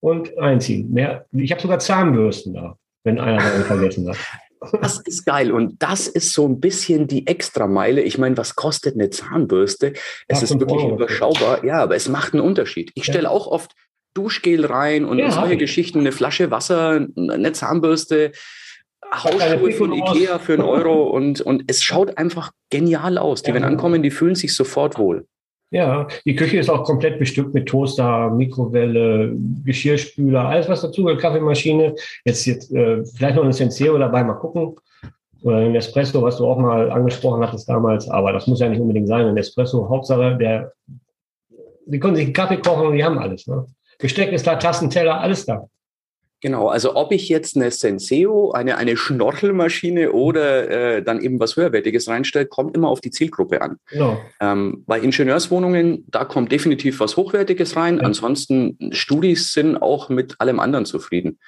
und 0.00 0.37
einziehen. 0.38 0.93
Mehr, 0.93 1.26
ich 1.33 1.50
habe 1.50 1.61
sogar 1.61 1.78
Zahnbürsten 1.78 2.55
da, 2.55 2.76
wenn 3.05 3.19
einer 3.19 3.38
daran 3.38 3.64
vergessen 3.64 4.09
hat. 4.09 4.17
Das 4.83 4.99
ist 4.99 5.25
geil. 5.25 5.52
Und 5.52 5.81
das 5.85 6.09
ist 6.09 6.33
so 6.33 6.45
ein 6.49 6.59
bisschen 6.59 7.07
die 7.07 7.28
Extrameile. 7.28 8.02
Ich 8.02 8.19
meine, 8.19 8.37
was 8.37 8.57
kostet 8.57 8.97
eine 8.97 9.09
Zahnbürste? 9.09 9.93
Es 10.26 10.43
ist 10.43 10.59
wirklich 10.59 10.83
Euro. 10.83 10.97
überschaubar. 10.97 11.64
Ja, 11.64 11.81
aber 11.81 11.95
es 11.95 12.09
macht 12.09 12.33
einen 12.35 12.43
Unterschied. 12.43 12.90
Ich 12.97 13.05
stelle 13.05 13.31
auch 13.31 13.47
oft 13.47 13.76
Duschgel 14.14 14.67
rein 14.67 15.05
und 15.05 15.19
ja, 15.19 15.31
solche 15.31 15.57
Geschichten, 15.57 16.00
eine 16.00 16.11
Flasche 16.11 16.50
Wasser, 16.50 17.07
eine 17.17 17.52
Zahnbürste. 17.52 18.33
Hausschuhe 19.12 19.73
von 19.73 19.93
Ikea 19.93 20.38
für 20.38 20.55
einen 20.55 20.62
Euro 20.62 21.05
und, 21.05 21.41
und 21.41 21.65
es 21.67 21.83
schaut 21.83 22.19
einfach 22.19 22.53
genial 22.71 23.19
aus. 23.19 23.43
Die, 23.43 23.50
ja. 23.50 23.55
wenn 23.55 23.65
ankommen, 23.65 24.03
die 24.03 24.11
fühlen 24.11 24.35
sich 24.35 24.55
sofort 24.55 24.99
wohl. 24.99 25.27
Ja, 25.71 26.09
die 26.25 26.35
Küche 26.35 26.59
ist 26.59 26.71
auch 26.71 26.85
komplett 26.85 27.19
bestückt 27.19 27.53
mit 27.53 27.69
Toaster, 27.69 28.31
Mikrowelle, 28.31 29.35
Geschirrspüler, 29.65 30.49
alles 30.49 30.69
was 30.69 30.81
dazu 30.81 31.05
gehört, 31.05 31.21
Kaffeemaschine. 31.21 31.95
Jetzt, 32.25 32.47
jetzt 32.47 32.73
äh, 32.73 33.05
vielleicht 33.05 33.37
noch 33.37 33.45
ein 33.45 33.53
Senseo 33.53 33.99
dabei, 33.99 34.25
mal 34.25 34.35
gucken. 34.35 34.77
Oder 35.43 35.59
ein 35.59 35.75
Espresso, 35.75 36.23
was 36.23 36.38
du 36.38 36.47
auch 36.47 36.59
mal 36.59 36.91
angesprochen 36.91 37.47
hattest 37.47 37.69
damals, 37.69 38.09
aber 38.09 38.33
das 38.33 38.47
muss 38.47 38.61
ja 38.61 38.69
nicht 38.69 38.81
unbedingt 38.81 39.09
sein. 39.09 39.27
Ein 39.27 39.37
Espresso, 39.37 39.88
Hauptsache, 39.88 40.37
der, 40.37 40.73
die 41.87 42.00
können 42.00 42.17
sich 42.17 42.25
einen 42.25 42.33
Kaffee 42.33 42.57
kochen 42.57 42.88
und 42.88 42.95
die 42.95 43.05
haben 43.05 43.19
alles. 43.19 43.47
Ne? 43.47 43.67
Besteck 43.99 44.33
ist 44.33 44.47
da, 44.47 44.57
Tassen, 44.57 44.91
Teller, 44.91 45.21
alles 45.21 45.45
da. 45.45 45.69
Genau, 46.40 46.68
also 46.68 46.95
ob 46.95 47.11
ich 47.11 47.28
jetzt 47.28 47.57
eine 47.57 47.71
Senseo, 47.73 48.52
eine, 48.52 48.76
eine 48.76 48.97
Schnorchelmaschine 48.97 50.12
oder 50.12 50.97
äh, 50.97 51.02
dann 51.02 51.21
eben 51.21 51.40
was 51.40 51.57
Höherwertiges 51.57 52.09
reinstelle, 52.09 52.47
kommt 52.47 52.76
immer 52.76 52.88
auf 52.88 53.00
die 53.00 53.11
Zielgruppe 53.11 53.61
an. 53.61 53.78
Genau. 53.90 54.21
Ähm, 54.40 54.85
bei 54.87 55.00
Ingenieurswohnungen, 55.00 56.04
da 56.09 56.25
kommt 56.25 56.52
definitiv 56.52 57.00
was 57.00 57.16
Hochwertiges 57.16 57.75
rein. 57.75 57.97
Ja. 57.97 58.04
Ansonsten, 58.04 58.78
Studis 58.92 59.52
sind 59.52 59.78
auch 59.78 60.11
mit 60.11 60.40
allem 60.40 60.61
anderen 60.61 60.85
zufrieden. 60.85 61.40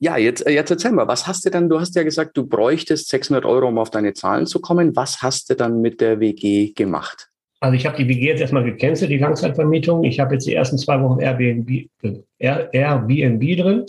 Ja, 0.00 0.16
jetzt, 0.16 0.44
äh, 0.44 0.50
jetzt 0.50 0.70
erzähl 0.70 0.90
mal, 0.90 1.06
was 1.06 1.28
hast 1.28 1.44
du 1.46 1.50
dann, 1.50 1.68
du 1.68 1.78
hast 1.78 1.94
ja 1.94 2.02
gesagt, 2.02 2.36
du 2.36 2.46
bräuchtest 2.46 3.08
600 3.08 3.44
Euro, 3.44 3.68
um 3.68 3.78
auf 3.78 3.90
deine 3.90 4.12
Zahlen 4.12 4.46
zu 4.46 4.60
kommen. 4.60 4.96
Was 4.96 5.22
hast 5.22 5.50
du 5.50 5.54
dann 5.54 5.80
mit 5.80 6.00
der 6.00 6.18
WG 6.18 6.72
gemacht? 6.72 7.30
Also 7.64 7.76
ich 7.76 7.86
habe 7.86 7.96
die 7.96 8.06
WG 8.06 8.26
jetzt 8.26 8.42
erstmal 8.42 8.62
gecancelt, 8.62 9.10
die 9.10 9.16
Langzeitvermietung. 9.16 10.04
Ich 10.04 10.20
habe 10.20 10.34
jetzt 10.34 10.46
die 10.46 10.52
ersten 10.52 10.76
zwei 10.76 11.00
Wochen 11.00 11.18
Airbnb, 11.18 11.88
äh, 12.02 12.68
Airbnb 12.72 13.56
drin. 13.56 13.86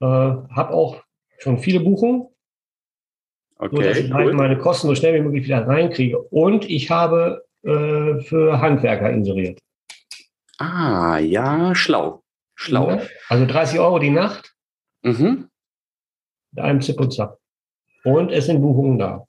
Äh, 0.00 0.06
habe 0.06 0.70
auch 0.70 1.02
schon 1.36 1.58
viele 1.58 1.80
Buchungen. 1.80 2.26
Okay, 3.58 3.76
so, 3.76 3.82
dass 3.82 3.98
ich 3.98 4.04
halt 4.04 4.12
cool. 4.14 4.24
halt 4.28 4.34
meine 4.36 4.56
Kosten 4.56 4.86
so 4.86 4.94
schnell 4.94 5.12
wie 5.12 5.20
möglich 5.20 5.44
wieder 5.44 5.66
reinkriege. 5.66 6.18
Und 6.18 6.64
ich 6.70 6.90
habe 6.90 7.44
äh, 7.64 8.20
für 8.20 8.58
Handwerker 8.58 9.10
inseriert. 9.10 9.58
Ah, 10.56 11.18
ja, 11.18 11.74
schlau. 11.74 12.22
Schlau. 12.54 12.92
Ja, 12.92 13.02
also 13.28 13.44
30 13.44 13.78
Euro 13.78 13.98
die 13.98 14.08
Nacht. 14.08 14.54
Mhm. 15.02 15.50
Mit 16.52 16.64
einem 16.64 16.80
Zip 16.80 16.98
und 16.98 17.12
Zap. 17.12 17.38
Und 18.04 18.32
es 18.32 18.46
sind 18.46 18.62
Buchungen 18.62 18.98
da. 18.98 19.26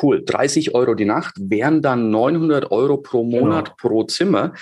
Cool, 0.00 0.22
30 0.24 0.74
Euro 0.74 0.94
die 0.94 1.04
Nacht 1.04 1.34
wären 1.38 1.82
dann 1.82 2.10
900 2.10 2.70
Euro 2.70 2.98
pro 2.98 3.24
Monat 3.24 3.64
genau. 3.64 3.76
pro 3.76 4.02
Zimmer. 4.04 4.52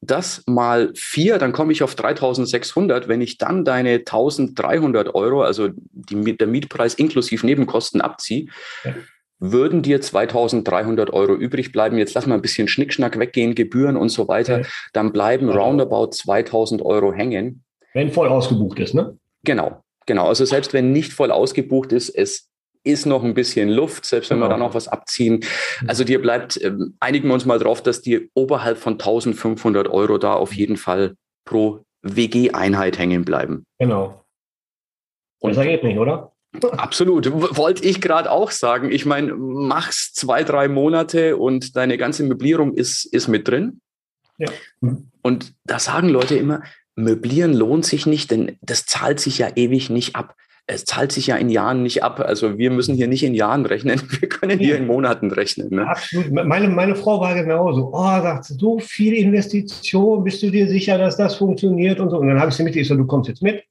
Das 0.00 0.42
mal 0.46 0.92
vier, 0.94 1.38
dann 1.38 1.52
komme 1.52 1.72
ich 1.72 1.82
auf 1.82 1.94
3600. 1.94 3.08
Wenn 3.08 3.20
ich 3.20 3.38
dann 3.38 3.64
deine 3.64 3.94
1300 3.94 5.14
Euro, 5.14 5.42
also 5.42 5.70
die, 5.92 6.36
der 6.36 6.46
Mietpreis 6.46 6.94
inklusive 6.94 7.44
Nebenkosten 7.44 8.00
abziehe, 8.00 8.46
ja. 8.84 8.94
würden 9.38 9.82
dir 9.82 10.00
2300 10.00 11.12
Euro 11.12 11.34
übrig 11.34 11.72
bleiben. 11.72 11.98
Jetzt 11.98 12.14
lass 12.14 12.26
mal 12.26 12.36
ein 12.36 12.42
bisschen 12.42 12.68
Schnickschnack 12.68 13.18
weggehen, 13.18 13.54
Gebühren 13.54 13.96
und 13.96 14.10
so 14.10 14.28
weiter. 14.28 14.62
Dann 14.92 15.12
bleiben 15.12 15.48
ja. 15.48 15.56
roundabout 15.56 16.10
2000 16.12 16.82
Euro 16.82 17.12
hängen. 17.12 17.64
Wenn 17.94 18.10
voll 18.10 18.28
ausgebucht 18.28 18.78
ist, 18.78 18.94
ne? 18.94 19.18
Genau. 19.44 19.80
Genau, 20.06 20.28
also 20.28 20.44
selbst 20.44 20.74
wenn 20.74 20.92
nicht 20.92 21.12
voll 21.12 21.30
ausgebucht 21.30 21.92
ist, 21.92 22.10
es 22.10 22.50
ist 22.84 23.06
noch 23.06 23.24
ein 23.24 23.34
bisschen 23.34 23.68
Luft, 23.68 24.04
selbst 24.04 24.30
wenn 24.30 24.38
genau. 24.38 24.46
wir 24.46 24.50
da 24.50 24.56
noch 24.58 24.74
was 24.74 24.88
abziehen. 24.88 25.40
Mhm. 25.80 25.88
Also 25.88 26.04
dir 26.04 26.20
bleibt, 26.20 26.56
äh, 26.58 26.72
einigen 27.00 27.28
wir 27.28 27.34
uns 27.34 27.46
mal 27.46 27.58
drauf, 27.58 27.82
dass 27.82 28.02
dir 28.02 28.28
oberhalb 28.34 28.78
von 28.78 28.94
1500 28.94 29.88
Euro 29.88 30.18
da 30.18 30.34
auf 30.34 30.54
jeden 30.54 30.76
Fall 30.76 31.16
pro 31.44 31.84
WG-Einheit 32.02 32.98
hängen 32.98 33.24
bleiben. 33.24 33.64
Genau. 33.78 34.24
Und 35.40 35.50
Besser 35.50 35.64
geht 35.64 35.82
nicht, 35.82 35.98
oder? 35.98 36.32
Absolut. 36.76 37.30
Wollte 37.56 37.84
ich 37.84 38.00
gerade 38.00 38.30
auch 38.30 38.50
sagen. 38.50 38.92
Ich 38.92 39.06
meine, 39.06 39.34
mach's 39.34 40.12
zwei, 40.12 40.44
drei 40.44 40.68
Monate 40.68 41.36
und 41.36 41.76
deine 41.76 41.98
ganze 41.98 42.22
Möblierung 42.22 42.74
ist, 42.74 43.04
ist 43.04 43.26
mit 43.26 43.48
drin. 43.48 43.80
Ja. 44.38 44.48
Und 45.22 45.54
da 45.64 45.78
sagen 45.78 46.08
Leute 46.08 46.36
immer, 46.36 46.62
Möblieren 46.96 47.52
lohnt 47.52 47.84
sich 47.84 48.06
nicht, 48.06 48.30
denn 48.30 48.56
das 48.60 48.86
zahlt 48.86 49.18
sich 49.18 49.38
ja 49.38 49.48
ewig 49.56 49.90
nicht 49.90 50.14
ab 50.14 50.36
es 50.66 50.84
zahlt 50.84 51.12
sich 51.12 51.26
ja 51.26 51.36
in 51.36 51.50
Jahren 51.50 51.82
nicht 51.82 52.02
ab. 52.02 52.20
Also 52.20 52.56
wir 52.56 52.70
müssen 52.70 52.94
hier 52.94 53.06
nicht 53.06 53.22
in 53.22 53.34
Jahren 53.34 53.66
rechnen, 53.66 54.00
wir 54.20 54.28
können 54.28 54.58
hier 54.58 54.76
in 54.76 54.86
Monaten 54.86 55.30
rechnen. 55.30 55.68
Ne? 55.70 55.86
Absolut. 55.86 56.32
Meine, 56.32 56.68
meine 56.68 56.94
Frau 56.94 57.20
war 57.20 57.34
genauso. 57.34 57.90
Oh, 57.92 58.22
sagt 58.22 58.44
so 58.44 58.78
viele 58.78 59.16
Investitionen, 59.16 60.24
bist 60.24 60.42
du 60.42 60.50
dir 60.50 60.66
sicher, 60.66 60.96
dass 60.96 61.16
das 61.16 61.36
funktioniert 61.36 62.00
und 62.00 62.10
so. 62.10 62.18
Und 62.18 62.28
dann 62.28 62.40
habe 62.40 62.50
ich 62.50 62.56
sie 62.56 62.62
mit, 62.62 62.76
ich 62.76 62.88
so, 62.88 62.96
du 62.96 63.06
kommst 63.06 63.28
jetzt 63.28 63.42
mit. 63.42 63.62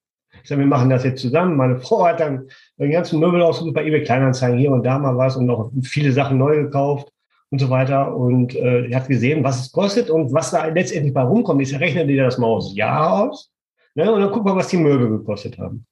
Ich 0.44 0.50
sage, 0.50 0.60
wir 0.60 0.68
machen 0.68 0.90
das 0.90 1.04
jetzt 1.04 1.22
zusammen. 1.22 1.56
Meine 1.56 1.80
Frau 1.80 2.06
hat 2.06 2.20
dann 2.20 2.48
den 2.78 2.92
ganzen 2.92 3.20
Möbel 3.20 3.42
ausgesucht 3.42 3.76
bei 3.76 3.86
eBay 3.86 4.04
Kleinanzeigen 4.04 4.60
hier 4.60 4.72
und 4.72 4.86
da 4.86 5.00
mal 5.00 5.18
was 5.18 5.38
und 5.38 5.46
noch 5.46 5.72
viele 5.84 6.12
Sachen 6.12 6.38
neu 6.38 6.64
gekauft 6.64 7.08
und 7.50 7.60
so 7.60 7.70
weiter. 7.70 8.16
Und 8.16 8.54
äh, 8.56 8.94
hat 8.94 9.08
gesehen, 9.08 9.44
was 9.44 9.62
es 9.62 9.72
kostet 9.72 10.10
und 10.10 10.34
was 10.34 10.52
da 10.52 10.66
letztendlich 10.66 11.14
bei 11.14 11.24
rumkommt. 11.24 11.62
Ich 11.62 11.80
rechne 11.80 12.06
dir 12.06 12.26
das 12.26 12.38
mal 12.38 12.48
aus 12.48 12.76
Jahr 12.76 13.30
aus. 13.30 13.52
Ne? 13.96 14.12
Und 14.12 14.22
dann 14.22 14.32
guck 14.32 14.44
mal, 14.44 14.56
was 14.56 14.68
die 14.68 14.78
Möbel 14.78 15.10
gekostet 15.10 15.58
haben. 15.58 15.86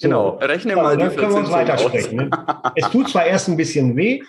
Genau, 0.00 0.30
rechne 0.40 0.76
mal 0.76 0.96
die 0.96 1.04
Dann 1.04 1.16
können 1.16 1.32
wir 1.32 1.38
uns 1.38 1.50
weitersprechen. 1.50 2.16
Ne? 2.16 2.30
es 2.74 2.88
tut 2.90 3.08
zwar 3.08 3.26
erst 3.26 3.48
ein 3.48 3.56
bisschen 3.56 3.96
weh, 3.96 4.22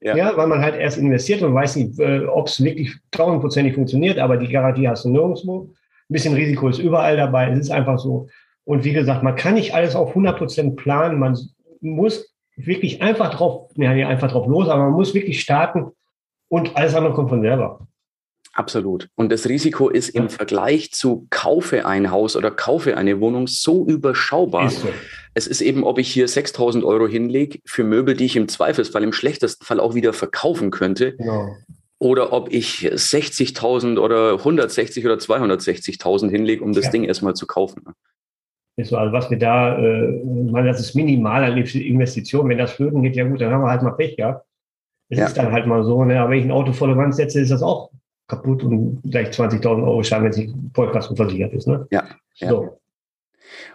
ja. 0.00 0.16
ja. 0.16 0.36
weil 0.36 0.46
man 0.46 0.60
halt 0.60 0.76
erst 0.76 0.98
investiert 0.98 1.42
und 1.42 1.54
weiß 1.54 1.76
nicht, 1.76 1.98
äh, 1.98 2.24
ob 2.26 2.46
es 2.46 2.62
wirklich 2.62 2.94
tausendprozentig 3.10 3.74
funktioniert, 3.74 4.18
aber 4.18 4.36
die 4.36 4.48
Garantie 4.48 4.88
hast 4.88 5.04
du 5.04 5.10
nirgendwo. 5.10 5.70
Ein 6.08 6.12
bisschen 6.12 6.34
Risiko 6.34 6.68
ist 6.68 6.78
überall 6.78 7.16
dabei. 7.16 7.50
Es 7.50 7.58
ist 7.58 7.70
einfach 7.70 7.98
so. 7.98 8.28
Und 8.64 8.84
wie 8.84 8.92
gesagt, 8.92 9.22
man 9.22 9.36
kann 9.36 9.54
nicht 9.54 9.74
alles 9.74 9.96
auf 9.96 10.10
100 10.10 10.38
Prozent 10.38 10.76
planen. 10.76 11.18
Man 11.18 11.36
muss 11.80 12.32
wirklich 12.56 13.02
einfach 13.02 13.30
drauf, 13.30 13.70
ja, 13.76 13.92
nicht 13.92 14.06
einfach 14.06 14.30
drauf 14.30 14.46
los, 14.46 14.68
aber 14.68 14.84
man 14.84 14.92
muss 14.92 15.14
wirklich 15.14 15.40
starten 15.40 15.90
und 16.48 16.76
alles 16.76 16.94
andere 16.94 17.14
kommt 17.14 17.30
von 17.30 17.42
selber. 17.42 17.86
Absolut. 18.54 19.08
Und 19.14 19.32
das 19.32 19.48
Risiko 19.48 19.88
ist 19.88 20.10
im 20.10 20.28
Vergleich 20.28 20.92
zu 20.92 21.26
kaufe 21.30 21.86
ein 21.86 22.10
Haus 22.10 22.36
oder 22.36 22.50
kaufe 22.50 22.96
eine 22.98 23.18
Wohnung 23.18 23.46
so 23.46 23.86
überschaubar. 23.86 24.66
Ist 24.66 24.82
so. 24.82 24.88
Es 25.34 25.46
ist 25.46 25.62
eben, 25.62 25.84
ob 25.84 25.98
ich 25.98 26.12
hier 26.12 26.28
6000 26.28 26.84
Euro 26.84 27.08
hinlege 27.08 27.60
für 27.64 27.82
Möbel, 27.82 28.14
die 28.14 28.26
ich 28.26 28.36
im 28.36 28.48
Zweifelsfall, 28.48 29.02
im 29.02 29.14
schlechtesten 29.14 29.64
Fall 29.64 29.80
auch 29.80 29.94
wieder 29.94 30.12
verkaufen 30.12 30.70
könnte. 30.70 31.14
Genau. 31.16 31.56
Oder 31.98 32.32
ob 32.32 32.52
ich 32.52 32.80
60.000 32.80 33.98
oder 33.98 34.32
160 34.32 35.06
oder 35.06 35.14
260.000 35.14 36.30
hinlege, 36.30 36.62
um 36.62 36.74
das 36.74 36.86
ja. 36.86 36.90
Ding 36.90 37.04
erstmal 37.04 37.34
zu 37.34 37.46
kaufen. 37.46 37.84
Ist 38.76 38.90
so, 38.90 38.96
also 38.96 39.12
was 39.12 39.30
wir 39.30 39.38
da, 39.38 39.78
äh, 39.78 40.22
meine, 40.50 40.68
das 40.68 40.80
ist 40.80 40.94
minimal 40.94 41.44
an 41.44 41.56
Investitionen. 41.56 42.50
Wenn 42.50 42.58
das 42.58 42.72
flöten 42.72 43.02
geht, 43.02 43.16
ja 43.16 43.24
gut, 43.26 43.40
dann 43.40 43.52
haben 43.52 43.62
wir 43.62 43.70
halt 43.70 43.82
mal 43.82 43.92
Pech 43.92 44.16
gehabt. 44.16 44.44
Das 45.08 45.18
ja. 45.18 45.26
ist 45.26 45.36
dann 45.38 45.52
halt 45.52 45.66
mal 45.66 45.84
so. 45.84 46.04
Ne? 46.04 46.20
Aber 46.20 46.30
wenn 46.30 46.38
ich 46.38 46.44
ein 46.44 46.50
Auto 46.50 46.72
volle 46.72 46.96
Wand 46.96 47.14
setze, 47.14 47.40
ist 47.40 47.50
das 47.50 47.62
auch 47.62 47.90
kaputt 48.32 48.64
und 48.64 49.02
gleich 49.02 49.28
20.000 49.28 49.84
Euro 49.84 50.02
Schaden, 50.02 50.24
wenn 50.24 50.30
es 50.30 50.36
nicht 50.38 50.54
vollkastenversichert 50.74 51.52
ist. 51.52 51.68
Ne? 51.68 51.86
Ja. 51.90 52.04
So. 52.34 52.78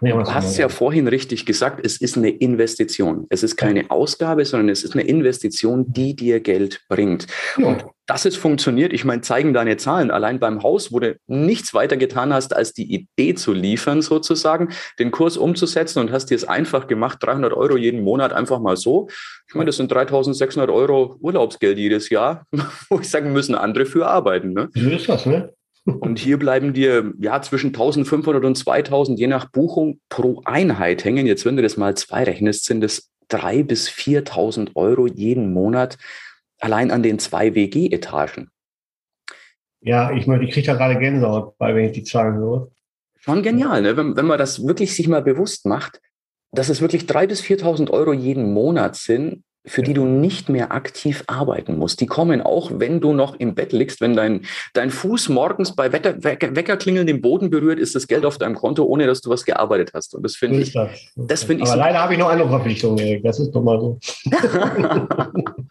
Ja. 0.01 0.15
Du 0.17 0.33
hast 0.33 0.51
es 0.51 0.57
ja 0.57 0.69
vorhin 0.69 1.07
richtig 1.07 1.45
gesagt, 1.45 1.85
es 1.85 1.97
ist 1.97 2.17
eine 2.17 2.29
Investition. 2.29 3.25
Es 3.29 3.43
ist 3.43 3.57
keine 3.57 3.89
Ausgabe, 3.89 4.45
sondern 4.45 4.69
es 4.69 4.83
ist 4.83 4.93
eine 4.93 5.03
Investition, 5.03 5.91
die 5.91 6.15
dir 6.15 6.39
Geld 6.39 6.81
bringt. 6.89 7.27
Und 7.57 7.85
dass 8.07 8.23
es 8.25 8.37
funktioniert, 8.37 8.93
ich 8.93 9.03
meine, 9.03 9.21
zeigen 9.21 9.53
deine 9.53 9.75
Zahlen. 9.77 10.11
Allein 10.11 10.39
beim 10.39 10.63
Haus, 10.63 10.93
wo 10.93 10.99
du 10.99 11.17
nichts 11.27 11.73
weiter 11.73 11.97
getan 11.97 12.33
hast, 12.33 12.55
als 12.55 12.73
die 12.73 12.91
Idee 12.93 13.35
zu 13.35 13.51
liefern, 13.51 14.01
sozusagen, 14.01 14.69
den 14.97 15.11
Kurs 15.11 15.35
umzusetzen 15.35 15.99
und 15.99 16.11
hast 16.11 16.27
dir 16.27 16.35
es 16.35 16.45
einfach 16.45 16.87
gemacht, 16.87 17.19
300 17.21 17.53
Euro 17.53 17.75
jeden 17.75 18.01
Monat 18.01 18.31
einfach 18.31 18.59
mal 18.59 18.77
so. 18.77 19.09
Ich 19.47 19.55
meine, 19.55 19.65
das 19.65 19.77
sind 19.77 19.91
3600 19.91 20.69
Euro 20.69 21.17
Urlaubsgeld 21.19 21.77
jedes 21.77 22.09
Jahr, 22.09 22.45
wo 22.89 22.99
ich 22.99 23.09
sagen 23.09 23.33
müssen, 23.33 23.55
andere 23.55 23.85
für 23.85 24.07
arbeiten. 24.07 24.53
Ne? 24.53 24.69
So 24.73 24.89
ist 24.89 25.09
das, 25.09 25.25
ne? 25.25 25.53
Und 25.87 26.19
hier 26.19 26.37
bleiben 26.37 26.73
dir 26.73 27.13
ja 27.17 27.41
zwischen 27.41 27.67
1500 27.67 28.43
und 28.43 28.57
2000 28.57 29.17
je 29.17 29.27
nach 29.27 29.49
Buchung 29.49 30.01
pro 30.09 30.41
Einheit 30.43 31.05
hängen. 31.05 31.25
Jetzt, 31.25 31.45
wenn 31.45 31.55
du 31.55 31.61
das 31.61 31.77
mal 31.77 31.95
zwei 31.95 32.23
rechnest, 32.23 32.65
sind 32.65 32.83
es 32.83 33.09
3.000 33.31 33.63
bis 33.63 33.89
4.000 33.89 34.75
Euro 34.75 35.07
jeden 35.07 35.53
Monat 35.53 35.97
allein 36.59 36.91
an 36.91 37.03
den 37.03 37.19
zwei 37.19 37.55
WG-Etagen. 37.55 38.49
Ja, 39.79 40.11
ich, 40.11 40.27
ich 40.27 40.51
kriege 40.51 40.67
da 40.67 40.73
gerade 40.73 40.99
Gänsehaut 40.99 41.57
bei, 41.57 41.73
wenn 41.73 41.85
ich 41.85 41.93
die 41.93 42.03
Zahlen 42.03 42.35
höre. 42.35 42.69
Schon 43.19 43.41
genial, 43.41 43.81
ne? 43.81 43.95
wenn, 43.95 44.17
wenn 44.17 44.25
man 44.25 44.37
das 44.37 44.65
wirklich 44.67 44.93
sich 44.93 45.07
mal 45.07 45.21
bewusst 45.21 45.65
macht, 45.65 46.01
dass 46.51 46.67
es 46.67 46.81
wirklich 46.81 47.03
3.000 47.03 47.27
bis 47.27 47.41
4.000 47.43 47.91
Euro 47.91 48.11
jeden 48.11 48.51
Monat 48.51 48.97
sind, 48.97 49.43
für 49.67 49.83
die 49.83 49.93
du 49.93 50.05
nicht 50.05 50.49
mehr 50.49 50.71
aktiv 50.71 51.23
arbeiten 51.27 51.77
musst. 51.77 52.01
Die 52.01 52.05
kommen 52.05 52.41
auch, 52.41 52.71
wenn 52.75 52.99
du 53.01 53.13
noch 53.13 53.35
im 53.39 53.55
Bett 53.55 53.73
liegst, 53.73 54.01
wenn 54.01 54.15
dein, 54.15 54.41
dein 54.73 54.89
Fuß 54.89 55.29
morgens 55.29 55.75
bei 55.75 55.91
Wetter, 55.91 56.23
Wecker, 56.23 56.55
Weckerklingeln 56.55 57.07
den 57.07 57.21
Boden 57.21 57.49
berührt, 57.49 57.79
ist 57.79 57.95
das 57.95 58.07
Geld 58.07 58.25
auf 58.25 58.37
deinem 58.37 58.55
Konto, 58.55 58.83
ohne 58.83 59.07
dass 59.07 59.21
du 59.21 59.29
was 59.29 59.45
gearbeitet 59.45 59.91
hast. 59.93 60.15
Und 60.15 60.23
das 60.23 60.35
finde 60.35 60.59
ich, 60.59 60.73
das, 60.73 60.89
das 61.15 61.43
finde 61.43 61.63
ich. 61.63 61.69
Aber 61.69 61.77
so 61.77 61.83
leider 61.83 61.99
habe 61.99 62.13
ich 62.13 62.19
noch 62.19 62.29
andere 62.29 62.49
Verpflichtungen, 62.49 62.97
Erik. 62.97 63.23
Das 63.23 63.39
ist 63.39 63.51
doch 63.51 63.61
mal 63.61 63.79
so. 63.79 63.99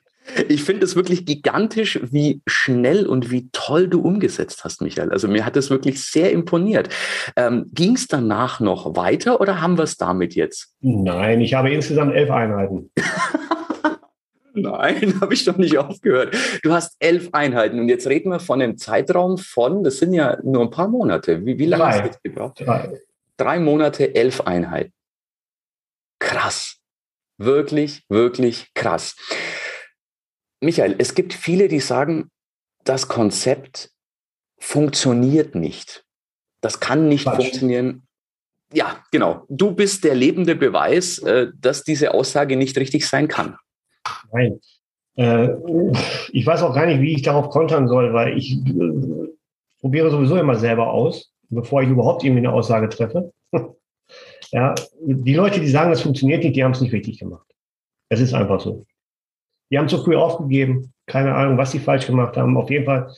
Ich 0.49 0.65
finde 0.65 0.85
es 0.85 0.97
wirklich 0.97 1.25
gigantisch, 1.25 2.01
wie 2.03 2.43
schnell 2.47 3.07
und 3.07 3.31
wie 3.31 3.49
toll 3.53 3.89
du 3.89 4.01
umgesetzt 4.01 4.65
hast, 4.65 4.83
Michael. 4.83 5.11
Also 5.11 5.29
mir 5.29 5.47
hat 5.47 5.57
es 5.57 5.71
wirklich 5.71 6.03
sehr 6.03 6.33
imponiert. 6.33 6.89
Ähm, 7.37 7.67
Ging 7.73 7.95
es 7.95 8.07
danach 8.09 8.61
noch 8.61 8.97
weiter 8.97 9.41
oder 9.41 9.61
haben 9.61 9.79
wir 9.79 9.85
es 9.85 9.97
damit 9.97 10.35
jetzt? 10.35 10.75
Nein, 10.81 11.41
ich 11.41 11.55
habe 11.55 11.71
insgesamt 11.71 12.15
elf 12.15 12.31
Einheiten. 12.31 12.91
Nein, 14.57 15.15
habe 15.21 15.35
ich 15.35 15.45
doch 15.45 15.57
nicht 15.59 15.77
aufgehört. 15.79 16.35
Du 16.63 16.73
hast 16.73 16.97
elf 16.99 17.29
Einheiten 17.33 17.79
und 17.79 17.89
jetzt 17.89 18.07
reden 18.07 18.31
wir 18.31 18.41
von 18.41 18.63
einem 18.63 18.79
Zeitraum 18.79 19.39
von, 19.39 19.85
das 19.85 19.99
sind 19.99 20.15
ja 20.15 20.39
nur 20.43 20.63
ein 20.63 20.71
paar 20.71 20.89
Monate. 20.89 21.45
Wie, 21.45 21.59
wie 21.59 21.67
lange 21.67 21.83
Drei. 21.83 21.91
hast 21.93 22.01
du 22.01 22.07
jetzt 22.07 22.23
gebraucht? 22.23 22.61
Drei. 22.61 23.01
Drei 23.37 23.61
Monate, 23.61 24.15
elf 24.15 24.41
Einheiten. 24.41 24.95
Krass. 26.19 26.79
Wirklich, 27.39 28.05
wirklich 28.09 28.73
krass. 28.75 29.15
Michael, 30.63 30.95
es 30.99 31.15
gibt 31.15 31.35
viele, 31.35 31.69
die 31.69 31.81
sagen, 31.81 32.31
das 32.85 33.09
Konzept 33.09 33.91
funktioniert 34.59 35.55
nicht. 35.55 36.05
Das 36.63 36.81
kann 36.81 37.09
nicht 37.09 37.25
Quatsch. 37.25 37.37
funktionieren. 37.37 38.07
ja, 38.73 39.05
genau. 39.13 39.45
Du 39.51 39.73
bist 39.73 40.05
der 40.05 40.15
lebende 40.15 40.57
Beweis, 40.57 41.19
äh, 41.19 41.49
dass 41.55 41.85
diese 41.85 42.15
Aussage 42.15 42.57
nicht 42.57 42.79
richtig 42.79 43.07
sein 43.07 43.29
kann. 43.29 43.59
Nein. 44.33 44.61
Äh, 45.17 45.49
ich 46.33 46.47
weiß 46.47 46.63
auch 46.63 46.75
gar 46.75 46.87
nicht, 46.87 47.01
wie 47.01 47.15
ich 47.15 47.23
darauf 47.23 47.51
kontern 47.51 47.89
soll, 47.89 48.13
weil 48.13 48.37
ich 48.37 48.53
äh, 48.53 49.33
probiere 49.81 50.11
sowieso 50.11 50.37
immer 50.37 50.57
selber 50.57 50.91
aus, 50.91 51.33
bevor 51.49 51.83
ich 51.83 51.89
überhaupt 51.89 52.25
irgendwie 52.25 52.47
eine 52.47 52.53
Aussage 52.53 52.89
treffe. 52.89 53.33
ja, 54.53 54.75
die 55.01 55.35
Leute, 55.35 55.61
die 55.61 55.69
sagen, 55.69 55.91
das 55.91 56.03
funktioniert 56.03 56.45
nicht, 56.45 56.57
die 56.57 56.65
haben 56.65 56.73
es 56.73 56.81
nicht 56.81 56.93
richtig 56.93 57.19
gemacht. 57.19 57.47
Es 58.09 58.21
ist 58.21 58.35
einfach 58.35 58.61
so. 58.61 58.85
Die 59.71 59.79
haben 59.79 59.89
zu 59.89 60.03
früh 60.03 60.17
aufgegeben. 60.17 60.93
Keine 61.07 61.35
Ahnung, 61.35 61.59
was 61.59 61.73
sie 61.73 61.79
falsch 61.79 62.07
gemacht 62.07 62.37
haben. 62.37 62.57
Auf 62.57 62.71
jeden 62.71 62.85
Fall 62.85 63.11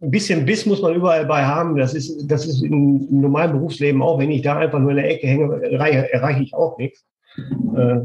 ein 0.00 0.10
bisschen 0.10 0.44
Biss 0.44 0.66
muss 0.66 0.82
man 0.82 0.94
überall 0.94 1.26
bei 1.26 1.44
haben. 1.44 1.76
Das 1.76 1.94
ist, 1.94 2.26
das 2.30 2.46
ist 2.46 2.62
im 2.62 3.20
normalen 3.20 3.52
Berufsleben 3.52 4.02
auch. 4.02 4.18
Wenn 4.18 4.30
ich 4.30 4.42
da 4.42 4.58
einfach 4.58 4.78
nur 4.78 4.90
in 4.90 4.96
der 4.96 5.10
Ecke 5.10 5.26
hänge, 5.26 5.62
erreiche, 5.62 6.42
ich 6.42 6.54
auch 6.54 6.78
nichts. 6.78 7.04
Äh, 7.76 8.00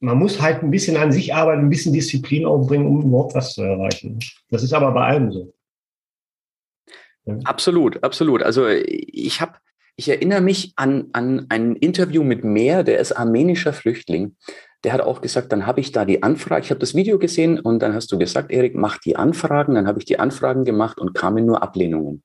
man 0.00 0.18
muss 0.18 0.40
halt 0.40 0.62
ein 0.62 0.70
bisschen 0.70 0.96
an 0.96 1.12
sich 1.12 1.34
arbeiten, 1.34 1.62
ein 1.62 1.68
bisschen 1.68 1.92
Disziplin 1.92 2.46
aufbringen, 2.46 2.86
um 2.86 3.02
überhaupt 3.02 3.34
was 3.34 3.54
zu 3.54 3.62
erreichen. 3.62 4.18
Das 4.50 4.62
ist 4.62 4.72
aber 4.72 4.92
bei 4.92 5.04
allem 5.06 5.32
so. 5.32 5.52
Absolut, 7.44 8.02
absolut. 8.02 8.42
Also 8.42 8.66
ich 8.68 9.40
habe, 9.40 9.54
ich 9.96 10.08
erinnere 10.08 10.40
mich 10.40 10.72
an, 10.76 11.08
an 11.12 11.46
ein 11.50 11.76
Interview 11.76 12.22
mit 12.22 12.42
Meer, 12.42 12.84
der 12.84 13.00
ist 13.00 13.12
armenischer 13.12 13.72
Flüchtling 13.72 14.36
der 14.84 14.92
hat 14.92 15.00
auch 15.00 15.20
gesagt, 15.20 15.52
dann 15.52 15.66
habe 15.66 15.80
ich 15.80 15.92
da 15.92 16.04
die 16.04 16.22
Anfrage, 16.22 16.64
ich 16.64 16.70
habe 16.70 16.80
das 16.80 16.94
Video 16.94 17.18
gesehen 17.18 17.58
und 17.58 17.80
dann 17.80 17.94
hast 17.94 18.12
du 18.12 18.18
gesagt, 18.18 18.52
Erik, 18.52 18.76
mach 18.76 18.98
die 18.98 19.16
Anfragen. 19.16 19.74
Dann 19.74 19.88
habe 19.88 19.98
ich 19.98 20.04
die 20.04 20.20
Anfragen 20.20 20.64
gemacht 20.64 20.98
und 20.98 21.14
kamen 21.14 21.44
nur 21.44 21.62
Ablehnungen. 21.62 22.22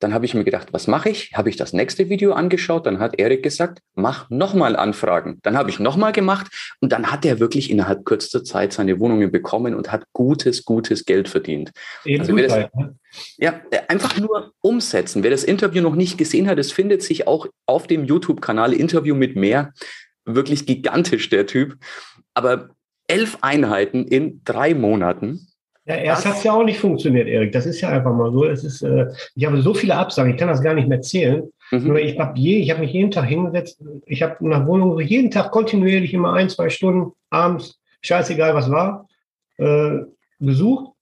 Dann 0.00 0.12
habe 0.12 0.24
ich 0.24 0.34
mir 0.34 0.44
gedacht, 0.44 0.68
was 0.72 0.86
mache 0.86 1.10
ich? 1.10 1.32
Habe 1.34 1.50
ich 1.50 1.56
das 1.56 1.72
nächste 1.72 2.08
Video 2.08 2.32
angeschaut, 2.32 2.86
dann 2.86 2.98
hat 2.98 3.18
Erik 3.18 3.42
gesagt, 3.42 3.80
mach 3.94 4.28
nochmal 4.30 4.74
Anfragen. 4.76 5.38
Dann 5.42 5.56
habe 5.56 5.70
ich 5.70 5.78
nochmal 5.78 6.12
gemacht 6.12 6.48
und 6.80 6.90
dann 6.90 7.12
hat 7.12 7.24
er 7.24 7.38
wirklich 7.38 7.70
innerhalb 7.70 8.04
kürzester 8.04 8.42
Zeit 8.42 8.72
seine 8.72 8.98
Wohnungen 8.98 9.30
bekommen 9.30 9.74
und 9.74 9.92
hat 9.92 10.04
gutes, 10.12 10.64
gutes 10.64 11.04
Geld 11.04 11.28
verdient. 11.28 11.70
Eben 12.04 12.20
also 12.20 12.36
das, 12.36 12.68
ne? 12.74 12.96
Ja, 13.38 13.60
einfach 13.88 14.18
nur 14.18 14.52
umsetzen. 14.60 15.22
Wer 15.22 15.30
das 15.30 15.44
Interview 15.44 15.82
noch 15.82 15.96
nicht 15.96 16.16
gesehen 16.16 16.48
hat, 16.48 16.58
es 16.58 16.72
findet 16.72 17.02
sich 17.02 17.26
auch 17.26 17.46
auf 17.66 17.86
dem 17.86 18.04
YouTube-Kanal 18.04 18.72
Interview 18.72 19.14
mit 19.14 19.36
mehr 19.36 19.72
wirklich 20.24 20.66
gigantisch, 20.66 21.28
der 21.28 21.46
Typ. 21.46 21.76
Aber 22.34 22.70
elf 23.08 23.38
Einheiten 23.40 24.06
in 24.06 24.42
drei 24.44 24.74
Monaten. 24.74 25.48
Ja, 25.90 25.96
erst 25.96 26.24
hat 26.24 26.36
es 26.36 26.44
ja 26.44 26.52
auch 26.52 26.62
nicht 26.62 26.78
funktioniert, 26.78 27.26
Erik. 27.26 27.50
Das 27.50 27.66
ist 27.66 27.80
ja 27.80 27.88
einfach 27.88 28.14
mal 28.14 28.30
so. 28.30 28.44
Es 28.44 28.62
ist, 28.62 28.80
äh, 28.82 29.08
ich 29.34 29.44
habe 29.44 29.60
so 29.60 29.74
viele 29.74 29.96
Absagen, 29.96 30.30
ich 30.30 30.38
kann 30.38 30.46
das 30.46 30.62
gar 30.62 30.74
nicht 30.74 30.86
mehr 30.86 31.02
zählen. 31.02 31.50
Mhm. 31.72 31.88
Nur 31.88 31.98
ich 31.98 32.16
habe 32.16 32.38
je, 32.38 32.58
ich 32.58 32.70
habe 32.70 32.80
mich 32.80 32.92
jeden 32.92 33.10
Tag 33.10 33.24
hingesetzt. 33.24 33.82
Ich 34.06 34.22
habe 34.22 34.36
nach 34.48 34.68
Wohnung 34.68 35.00
jeden 35.00 35.32
Tag 35.32 35.50
kontinuierlich 35.50 36.14
immer 36.14 36.32
ein, 36.32 36.48
zwei 36.48 36.70
Stunden 36.70 37.10
abends, 37.30 37.80
scheißegal 38.02 38.54
was 38.54 38.70
war, 38.70 39.08
äh, 39.56 39.98
besucht, 40.38 40.92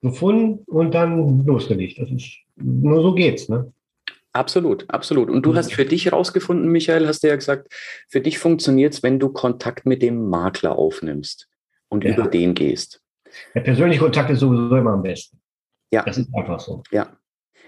gefunden 0.00 0.62
und 0.66 0.94
dann 0.94 1.44
losgelegt. 1.44 1.98
Das 1.98 2.08
ist 2.08 2.36
nur 2.54 3.02
so 3.02 3.14
geht's, 3.14 3.48
ne? 3.48 3.72
Absolut, 4.32 4.84
absolut. 4.88 5.28
Und 5.28 5.42
du 5.42 5.52
mhm. 5.52 5.56
hast 5.56 5.72
für 5.72 5.86
dich 5.86 6.04
herausgefunden, 6.04 6.70
Michael, 6.70 7.08
hast 7.08 7.24
du 7.24 7.28
ja 7.28 7.34
gesagt, 7.34 7.74
für 8.06 8.20
dich 8.20 8.38
funktioniert 8.38 8.94
es, 8.94 9.02
wenn 9.02 9.18
du 9.18 9.30
Kontakt 9.30 9.86
mit 9.86 10.02
dem 10.02 10.28
Makler 10.28 10.78
aufnimmst 10.78 11.48
und 11.88 12.04
ja. 12.04 12.12
über 12.12 12.28
den 12.28 12.54
gehst. 12.54 13.00
Der 13.54 13.60
persönliche 13.60 14.00
Kontakt 14.00 14.30
ist 14.30 14.40
sowieso 14.40 14.76
immer 14.76 14.92
am 14.92 15.02
besten. 15.02 15.40
Ja. 15.92 16.02
Das 16.02 16.18
ist 16.18 16.28
einfach 16.34 16.60
so. 16.60 16.82
Ja. 16.90 17.16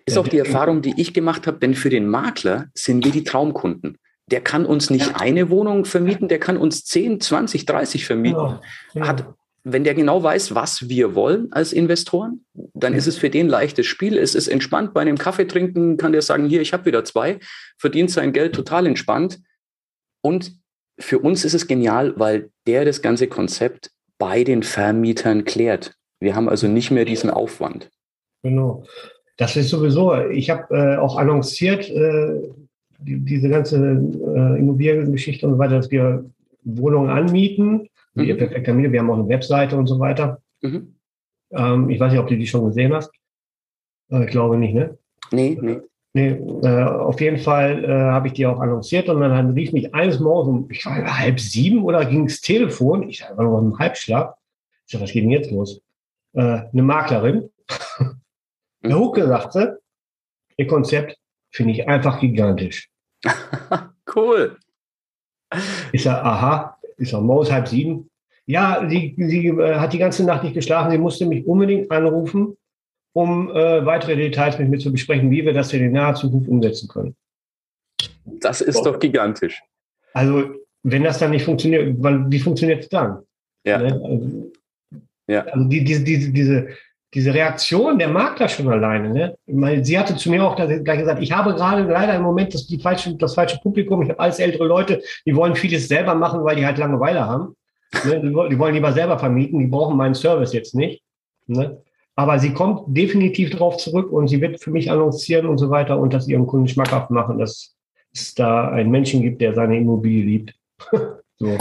Ist 0.06 0.18
auch 0.18 0.28
die 0.28 0.38
Erfahrung, 0.38 0.80
die 0.80 0.94
ich 0.96 1.12
gemacht 1.12 1.46
habe, 1.46 1.58
denn 1.58 1.74
für 1.74 1.90
den 1.90 2.08
Makler 2.08 2.68
sind 2.74 3.04
wir 3.04 3.12
die 3.12 3.24
Traumkunden. 3.24 3.98
Der 4.30 4.40
kann 4.40 4.64
uns 4.64 4.90
nicht 4.90 5.20
eine 5.20 5.50
Wohnung 5.50 5.84
vermieten, 5.84 6.28
der 6.28 6.38
kann 6.38 6.56
uns 6.56 6.84
10, 6.84 7.20
20, 7.20 7.66
30 7.66 8.06
vermieten. 8.06 8.58
Genau. 8.94 9.06
Hat 9.06 9.34
wenn 9.64 9.84
der 9.84 9.94
genau 9.94 10.22
weiß, 10.22 10.54
was 10.54 10.88
wir 10.88 11.14
wollen 11.14 11.52
als 11.52 11.72
Investoren, 11.72 12.44
dann 12.74 12.94
ist 12.94 13.06
es 13.06 13.18
für 13.18 13.30
den 13.30 13.48
leichtes 13.48 13.86
Spiel. 13.86 14.16
Es 14.16 14.34
ist 14.34 14.48
entspannt. 14.48 14.94
Bei 14.94 15.00
einem 15.00 15.18
Kaffee 15.18 15.46
trinken 15.46 15.96
kann 15.96 16.12
der 16.12 16.22
sagen, 16.22 16.48
hier, 16.48 16.60
ich 16.60 16.72
habe 16.72 16.86
wieder 16.86 17.04
zwei, 17.04 17.38
verdient 17.76 18.10
sein 18.10 18.32
Geld 18.32 18.54
total 18.54 18.86
entspannt. 18.86 19.40
Und 20.22 20.52
für 20.98 21.18
uns 21.18 21.44
ist 21.44 21.54
es 21.54 21.66
genial, 21.66 22.14
weil 22.16 22.50
der 22.66 22.84
das 22.84 23.02
ganze 23.02 23.28
Konzept 23.28 23.90
bei 24.18 24.44
den 24.44 24.62
Vermietern 24.62 25.44
klärt. 25.44 25.96
Wir 26.20 26.34
haben 26.34 26.48
also 26.48 26.66
nicht 26.68 26.90
mehr 26.90 27.04
diesen 27.04 27.30
Aufwand. 27.30 27.90
Genau. 28.42 28.84
Das 29.36 29.56
ist 29.56 29.68
sowieso, 29.68 30.16
ich 30.30 30.50
habe 30.50 30.74
äh, 30.74 30.96
auch 30.96 31.16
annonciert, 31.16 31.88
äh, 31.88 32.40
die, 32.98 33.20
diese 33.20 33.48
ganze 33.48 33.76
äh, 33.76 34.58
Immobiliengeschichte 34.58 35.46
und 35.46 35.52
so 35.54 35.58
weiter, 35.58 35.76
dass 35.76 35.90
wir 35.90 36.28
Wohnungen 36.64 37.10
anmieten 37.10 37.88
mhm. 38.18 38.24
ihr 38.24 38.36
perfekter 38.36 38.74
Mieter. 38.74 38.92
Wir 38.92 39.00
haben 39.00 39.10
auch 39.10 39.18
eine 39.18 39.28
Webseite 39.28 39.76
und 39.76 39.86
so 39.86 39.98
weiter. 39.98 40.42
Mhm. 40.60 40.94
Ähm, 41.52 41.90
ich 41.90 42.00
weiß 42.00 42.12
nicht, 42.12 42.20
ob 42.20 42.28
du 42.28 42.36
die 42.36 42.46
schon 42.46 42.64
gesehen 42.66 42.92
hast. 42.92 43.10
Äh, 44.10 44.24
ich 44.24 44.30
glaube 44.30 44.56
nicht, 44.56 44.74
ne? 44.74 44.98
Nee, 45.30 45.58
nee. 45.60 45.80
Nee, 46.18 46.30
äh, 46.64 46.82
auf 46.82 47.20
jeden 47.20 47.38
Fall 47.38 47.84
äh, 47.84 47.88
habe 47.88 48.26
ich 48.26 48.32
die 48.32 48.44
auch 48.44 48.58
annonciert 48.58 49.08
und 49.08 49.20
dann 49.20 49.50
rief 49.52 49.72
mich 49.72 49.94
eines 49.94 50.18
Morgens 50.18 50.48
um, 50.48 50.70
ich 50.70 50.80
glaube, 50.80 51.16
halb 51.16 51.38
sieben 51.38 51.84
oder 51.84 52.04
ging 52.04 52.26
das 52.26 52.40
Telefon, 52.40 53.08
ich 53.08 53.22
war 53.22 53.44
noch 53.44 53.60
im 53.60 53.78
Halbschlaf. 53.78 54.34
Ich 54.84 54.92
sag, 54.92 55.00
was 55.00 55.12
geht 55.12 55.22
denn 55.22 55.30
jetzt 55.30 55.52
los? 55.52 55.80
Äh, 56.32 56.40
eine 56.40 56.82
Maklerin. 56.82 57.50
Der 58.82 58.96
mhm. 58.96 58.98
Hucke 58.98 59.28
sagte, 59.28 59.80
ihr 60.56 60.66
Konzept 60.66 61.16
finde 61.50 61.74
ich 61.74 61.86
einfach 61.86 62.18
gigantisch. 62.18 62.90
cool. 64.16 64.56
Ich 65.92 66.02
sage, 66.02 66.24
aha, 66.24 66.78
ich 66.96 67.10
sage, 67.10 67.22
morgens 67.22 67.52
halb 67.52 67.68
sieben. 67.68 68.10
Ja, 68.44 68.84
sie, 68.88 69.14
sie 69.16 69.46
äh, 69.46 69.76
hat 69.76 69.92
die 69.92 69.98
ganze 69.98 70.24
Nacht 70.24 70.42
nicht 70.42 70.54
geschlafen. 70.54 70.90
Sie 70.90 70.98
musste 70.98 71.26
mich 71.26 71.46
unbedingt 71.46 71.88
anrufen, 71.92 72.56
um 73.18 73.50
äh, 73.50 73.84
weitere 73.84 74.14
Details 74.14 74.58
mit 74.60 74.68
mir 74.68 74.78
zu 74.78 74.92
besprechen, 74.92 75.28
wie 75.32 75.44
wir 75.44 75.52
das 75.52 75.72
in 75.72 75.90
naher 75.90 76.14
Zukunft 76.14 76.48
umsetzen 76.48 76.88
können. 76.88 77.16
Das 78.24 78.60
ist 78.60 78.76
so. 78.76 78.84
doch 78.84 79.00
gigantisch. 79.00 79.60
Also, 80.12 80.44
wenn 80.84 81.02
das 81.02 81.18
dann 81.18 81.32
nicht 81.32 81.44
funktioniert, 81.44 81.96
wie 81.98 82.38
funktioniert 82.38 82.84
es 82.84 82.88
dann? 82.88 83.18
Ja. 83.64 83.78
Ne? 83.78 83.92
Also, 83.92 84.52
ja. 85.26 85.40
Also 85.46 85.68
die, 85.68 85.82
diese, 85.82 86.04
diese, 86.04 86.30
diese, 86.30 86.68
diese 87.12 87.34
Reaktion 87.34 87.98
der 87.98 88.08
Makler 88.08 88.48
schon 88.48 88.68
alleine. 88.68 89.10
Ne? 89.10 89.36
Meine, 89.46 89.84
sie 89.84 89.98
hatte 89.98 90.14
zu 90.14 90.30
mir 90.30 90.44
auch 90.44 90.54
gleich 90.54 90.98
gesagt, 91.00 91.20
ich 91.20 91.32
habe 91.32 91.54
gerade 91.54 91.82
leider 91.90 92.14
im 92.14 92.22
Moment 92.22 92.54
das, 92.54 92.68
die 92.68 92.78
falsche, 92.78 93.16
das 93.16 93.34
falsche 93.34 93.58
Publikum. 93.58 94.00
Ich 94.02 94.10
habe 94.10 94.20
alles 94.20 94.38
ältere 94.38 94.64
Leute, 94.64 95.02
die 95.26 95.34
wollen 95.34 95.56
vieles 95.56 95.88
selber 95.88 96.14
machen, 96.14 96.44
weil 96.44 96.54
die 96.54 96.64
halt 96.64 96.78
Langeweile 96.78 97.26
haben. 97.26 97.56
Ne? 98.04 98.20
Die, 98.20 98.28
die, 98.28 98.58
wollen 98.58 98.74
lieber 98.74 98.92
selber 98.92 99.18
vermieten, 99.18 99.58
die 99.58 99.66
brauchen 99.66 99.96
meinen 99.96 100.14
Service 100.14 100.52
jetzt 100.52 100.74
nicht. 100.76 101.02
Ne? 101.48 101.82
Aber 102.18 102.40
sie 102.40 102.52
kommt 102.52 102.96
definitiv 102.96 103.50
darauf 103.50 103.76
zurück 103.76 104.10
und 104.10 104.26
sie 104.26 104.40
wird 104.40 104.60
für 104.60 104.72
mich 104.72 104.90
annoncieren 104.90 105.46
und 105.46 105.58
so 105.58 105.70
weiter 105.70 105.98
und 106.00 106.12
das 106.12 106.26
ihren 106.26 106.48
Kunden 106.48 106.66
schmackhaft 106.66 107.10
machen, 107.10 107.38
dass 107.38 107.76
es 108.12 108.34
da 108.34 108.68
einen 108.70 108.90
Menschen 108.90 109.22
gibt, 109.22 109.40
der 109.40 109.54
seine 109.54 109.78
Immobilie 109.78 110.24
liebt. 110.24 110.54
so 111.38 111.56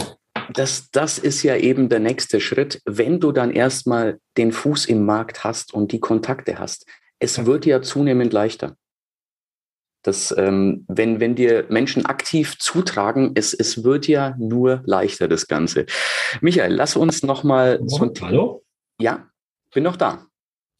das, 0.53 0.89
das 0.91 1.19
ist 1.19 1.43
ja 1.43 1.55
eben 1.57 1.89
der 1.89 1.99
nächste 1.99 2.39
Schritt, 2.39 2.81
wenn 2.85 3.19
du 3.19 3.31
dann 3.31 3.51
erstmal 3.51 4.19
den 4.37 4.51
Fuß 4.51 4.85
im 4.85 5.05
Markt 5.05 5.43
hast 5.43 5.73
und 5.73 5.91
die 5.91 5.99
Kontakte 5.99 6.57
hast. 6.57 6.87
Es 7.19 7.45
wird 7.45 7.67
ja 7.67 7.81
zunehmend 7.83 8.33
leichter. 8.33 8.75
Das, 10.03 10.33
ähm, 10.37 10.85
wenn, 10.87 11.19
wenn 11.19 11.35
dir 11.35 11.65
Menschen 11.69 12.05
aktiv 12.05 12.57
zutragen, 12.57 13.31
es, 13.35 13.53
es 13.53 13.83
wird 13.83 14.07
ja 14.07 14.35
nur 14.39 14.81
leichter, 14.85 15.27
das 15.27 15.47
Ganze. 15.47 15.85
Michael, 16.41 16.73
lass 16.73 16.95
uns 16.95 17.23
nochmal 17.23 17.79
so 17.85 18.05
ein 18.05 18.13
Hallo? 18.21 18.63
Ja, 18.99 19.27
bin 19.73 19.83
noch 19.83 19.97
da. 19.97 20.26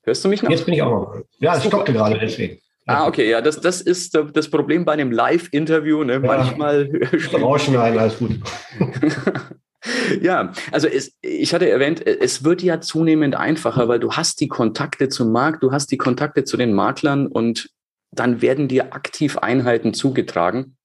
Hörst 0.07 0.23
du 0.23 0.29
mich 0.29 0.41
noch? 0.41 0.49
Jetzt 0.49 0.63
bin 0.63 0.73
ich 0.73 0.81
auch 0.81 0.89
noch. 0.89 1.21
Ja, 1.39 1.57
ich 1.57 1.65
stoppte 1.65 1.91
gerade 1.91 2.17
deswegen. 2.17 2.59
Ah, 2.85 3.07
okay, 3.07 3.29
ja, 3.29 3.41
das, 3.41 3.59
das 3.59 3.81
ist 3.81 4.17
das 4.33 4.49
Problem 4.49 4.85
bei 4.85 4.93
einem 4.93 5.11
Live-Interview. 5.11 6.05
Ne? 6.05 6.13
Ja, 6.13 6.19
Manchmal. 6.19 6.89
Rausschneiden, 7.33 7.99
alles 7.99 8.17
gut. 8.17 8.39
ja, 10.21 10.53
also 10.71 10.87
es, 10.87 11.17
ich 11.21 11.53
hatte 11.53 11.69
erwähnt, 11.69 12.07
es 12.07 12.45
wird 12.45 12.63
ja 12.63 12.79
zunehmend 12.79 13.35
einfacher, 13.35 13.89
weil 13.89 13.99
du 13.99 14.13
hast 14.13 14.39
die 14.39 14.47
Kontakte 14.47 15.09
zum 15.09 15.33
Markt, 15.33 15.61
du 15.61 15.73
hast 15.73 15.91
die 15.91 15.97
Kontakte 15.97 16.45
zu 16.45 16.55
den 16.55 16.71
Maklern 16.71 17.27
und 17.27 17.69
dann 18.11 18.41
werden 18.41 18.69
dir 18.69 18.93
aktiv 18.93 19.37
Einheiten 19.37 19.93
zugetragen. 19.93 20.77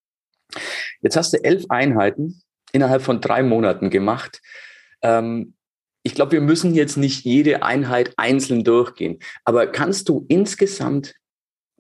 Jetzt 1.00 1.16
hast 1.16 1.32
du 1.32 1.44
elf 1.44 1.66
Einheiten 1.68 2.42
innerhalb 2.72 3.02
von 3.02 3.20
drei 3.20 3.44
Monaten 3.44 3.88
gemacht. 3.88 4.40
Ähm, 5.00 5.54
ich 6.02 6.14
glaube, 6.14 6.32
wir 6.32 6.40
müssen 6.40 6.74
jetzt 6.74 6.96
nicht 6.96 7.24
jede 7.24 7.62
Einheit 7.62 8.12
einzeln 8.16 8.64
durchgehen, 8.64 9.18
aber 9.44 9.66
kannst 9.66 10.08
du 10.08 10.24
insgesamt 10.28 11.14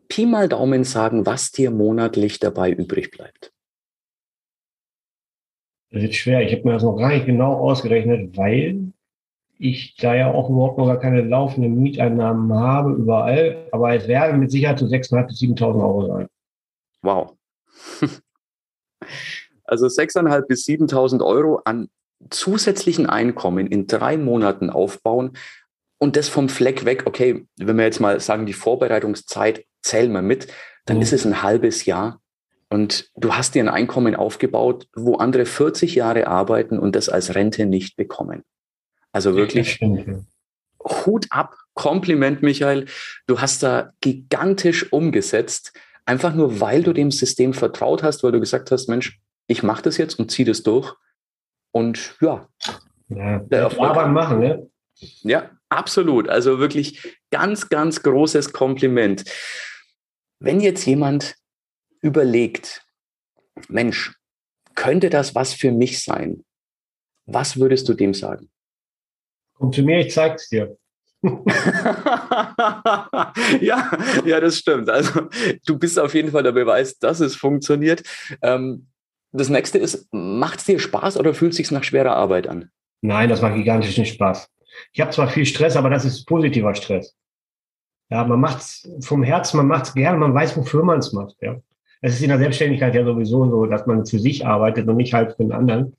Pi 0.08 0.26
mal 0.26 0.48
Daumen 0.48 0.84
sagen, 0.84 1.24
was 1.26 1.52
dir 1.52 1.70
monatlich 1.70 2.38
dabei 2.38 2.70
übrig 2.70 3.10
bleibt? 3.10 3.52
Das 5.90 6.02
ist 6.02 6.16
schwer. 6.16 6.42
Ich 6.42 6.52
habe 6.52 6.64
mir 6.64 6.74
das 6.74 6.82
noch 6.82 6.96
gar 6.96 7.08
nicht 7.08 7.26
genau 7.26 7.54
ausgerechnet, 7.54 8.36
weil 8.36 8.92
ich 9.58 9.96
da 9.96 10.14
ja 10.14 10.32
auch 10.32 10.50
überhaupt 10.50 10.78
noch 10.78 10.86
gar 10.86 10.98
keine 10.98 11.22
laufenden 11.22 11.80
Mieteinnahmen 11.80 12.52
habe 12.52 12.92
überall. 12.92 13.68
Aber 13.72 13.94
es 13.94 14.08
werden 14.08 14.40
mit 14.40 14.50
Sicherheit 14.50 14.78
so 14.78 14.86
6.500 14.86 15.26
bis 15.26 15.40
7.000 15.40 15.82
Euro 15.82 16.06
sein. 16.06 16.28
Wow. 17.02 17.36
Also 19.64 19.86
6.500 19.86 20.42
bis 20.42 20.66
7.000 20.66 21.24
Euro 21.24 21.62
an 21.64 21.88
zusätzlichen 22.30 23.06
Einkommen 23.06 23.66
in 23.66 23.86
drei 23.86 24.16
Monaten 24.16 24.70
aufbauen 24.70 25.32
und 25.98 26.16
das 26.16 26.28
vom 26.28 26.48
Fleck 26.48 26.84
weg. 26.84 27.04
Okay, 27.06 27.46
wenn 27.56 27.76
wir 27.76 27.84
jetzt 27.84 28.00
mal 28.00 28.18
sagen, 28.20 28.46
die 28.46 28.52
Vorbereitungszeit 28.52 29.64
zählen 29.82 30.12
wir 30.12 30.22
mit, 30.22 30.48
dann 30.84 30.96
mhm. 30.96 31.02
ist 31.02 31.12
es 31.12 31.24
ein 31.24 31.42
halbes 31.42 31.84
Jahr. 31.84 32.20
Und 32.68 33.10
du 33.16 33.34
hast 33.34 33.54
dir 33.54 33.62
ein 33.62 33.68
Einkommen 33.68 34.16
aufgebaut, 34.16 34.86
wo 34.94 35.16
andere 35.16 35.44
40 35.44 35.94
Jahre 35.94 36.26
arbeiten 36.26 36.78
und 36.78 36.96
das 36.96 37.10
als 37.10 37.34
Rente 37.34 37.66
nicht 37.66 37.96
bekommen. 37.96 38.44
Also 39.12 39.36
wirklich 39.36 39.78
Hut 40.82 41.26
ab, 41.30 41.54
Kompliment, 41.74 42.42
Michael. 42.42 42.86
Du 43.26 43.40
hast 43.40 43.62
da 43.62 43.92
gigantisch 44.00 44.92
umgesetzt, 44.92 45.72
einfach 46.06 46.34
nur 46.34 46.60
weil 46.60 46.82
du 46.82 46.92
dem 46.92 47.10
System 47.10 47.54
vertraut 47.54 48.02
hast, 48.02 48.24
weil 48.24 48.32
du 48.32 48.40
gesagt 48.40 48.70
hast, 48.70 48.88
Mensch, 48.88 49.20
ich 49.46 49.62
mache 49.62 49.82
das 49.82 49.98
jetzt 49.98 50.18
und 50.18 50.30
ziehe 50.30 50.46
das 50.46 50.62
durch. 50.62 50.94
Und 51.72 52.16
ja, 52.20 52.48
ja 53.08 53.68
Arbeit 53.78 54.12
machen, 54.12 54.40
ne? 54.40 54.70
Ja, 55.22 55.50
absolut. 55.68 56.28
Also 56.28 56.58
wirklich 56.58 57.18
ganz, 57.30 57.68
ganz 57.68 58.02
großes 58.02 58.52
Kompliment. 58.52 59.24
Wenn 60.38 60.60
jetzt 60.60 60.86
jemand 60.86 61.36
überlegt, 62.00 62.86
Mensch, 63.68 64.14
könnte 64.74 65.10
das 65.10 65.34
was 65.34 65.52
für 65.52 65.72
mich 65.72 66.02
sein? 66.04 66.44
Was 67.26 67.58
würdest 67.58 67.88
du 67.88 67.94
dem 67.94 68.14
sagen? 68.14 68.50
Komm 69.54 69.72
zu 69.72 69.82
mir, 69.82 70.00
ich 70.00 70.12
zeig's 70.12 70.48
dir. 70.48 70.76
ja, 73.60 73.90
ja, 74.24 74.40
das 74.40 74.58
stimmt. 74.58 74.90
Also 74.90 75.28
du 75.64 75.78
bist 75.78 75.98
auf 75.98 76.14
jeden 76.14 76.32
Fall 76.32 76.42
der 76.42 76.52
Beweis, 76.52 76.98
dass 76.98 77.20
es 77.20 77.36
funktioniert. 77.36 78.02
Ähm, 78.42 78.88
das 79.32 79.48
nächste 79.48 79.78
ist, 79.78 80.08
macht 80.12 80.58
es 80.60 80.64
dir 80.66 80.78
Spaß 80.78 81.18
oder 81.18 81.34
fühlt 81.34 81.52
es 81.52 81.56
sich 81.56 81.70
nach 81.70 81.84
schwerer 81.84 82.14
Arbeit 82.14 82.46
an? 82.46 82.70
Nein, 83.00 83.28
das 83.28 83.42
macht 83.42 83.54
gigantischen 83.54 84.04
Spaß. 84.04 84.48
Ich 84.92 85.00
habe 85.00 85.10
zwar 85.10 85.28
viel 85.28 85.46
Stress, 85.46 85.76
aber 85.76 85.90
das 85.90 86.04
ist 86.04 86.24
positiver 86.26 86.74
Stress. 86.74 87.16
Ja, 88.10 88.24
man 88.24 88.40
macht 88.40 88.58
es 88.58 88.88
vom 89.00 89.22
Herzen, 89.22 89.56
man 89.56 89.68
macht 89.68 89.86
es 89.86 89.94
gerne, 89.94 90.18
man 90.18 90.34
weiß, 90.34 90.56
wofür 90.56 90.82
man 90.82 90.98
es 90.98 91.12
macht. 91.12 91.36
Ja. 91.40 91.56
Es 92.02 92.14
ist 92.14 92.22
in 92.22 92.28
der 92.28 92.38
Selbstständigkeit 92.38 92.94
ja 92.94 93.04
sowieso 93.04 93.48
so, 93.48 93.66
dass 93.66 93.86
man 93.86 94.04
für 94.04 94.18
sich 94.18 94.46
arbeitet 94.46 94.86
und 94.88 94.96
nicht 94.96 95.14
halt 95.14 95.32
für 95.36 95.44
den 95.44 95.52
anderen. 95.52 95.96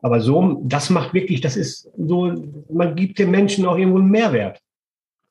Aber 0.00 0.20
so, 0.20 0.62
das 0.64 0.90
macht 0.90 1.14
wirklich, 1.14 1.40
das 1.40 1.56
ist 1.56 1.90
so, 1.96 2.32
man 2.70 2.94
gibt 2.94 3.18
dem 3.18 3.32
Menschen 3.32 3.66
auch 3.66 3.76
irgendwo 3.76 3.98
einen 3.98 4.10
Mehrwert. 4.10 4.60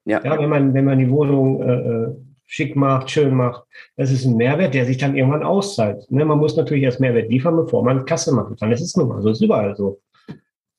Ja. 0.06 0.22
ja 0.24 0.40
wenn 0.40 0.50
man, 0.50 0.74
wenn 0.74 0.86
man 0.86 1.00
die 1.00 1.10
Wohnung 1.10 1.62
äh, 1.62 1.74
äh, 1.74 2.16
schick 2.48 2.76
macht, 2.76 3.12
schön 3.12 3.36
macht, 3.36 3.64
das 3.98 4.10
ist 4.10 4.26
ein 4.26 4.38
Mehrwert, 4.38 4.74
der 4.74 4.86
sich 4.86 4.98
dann 4.98 5.16
irgendwann 5.16 5.44
auszahlt. 5.44 6.10
Ne? 6.10 6.26
Man 6.26 6.40
muss 6.40 6.56
natürlich 6.56 6.84
erst 6.84 7.00
Mehrwert 7.00 7.30
liefern, 7.30 7.56
bevor 7.56 7.84
man 7.84 8.06
Kasse 8.06 8.34
machen 8.34 8.56
kann. 8.56 8.72
Das 8.72 8.82
ist 8.82 8.98
nun 8.98 9.10
mal 9.10 9.22
so, 9.22 9.30
das 9.30 9.38
ist 9.38 9.44
überall 9.44 9.76
so. 9.76 10.00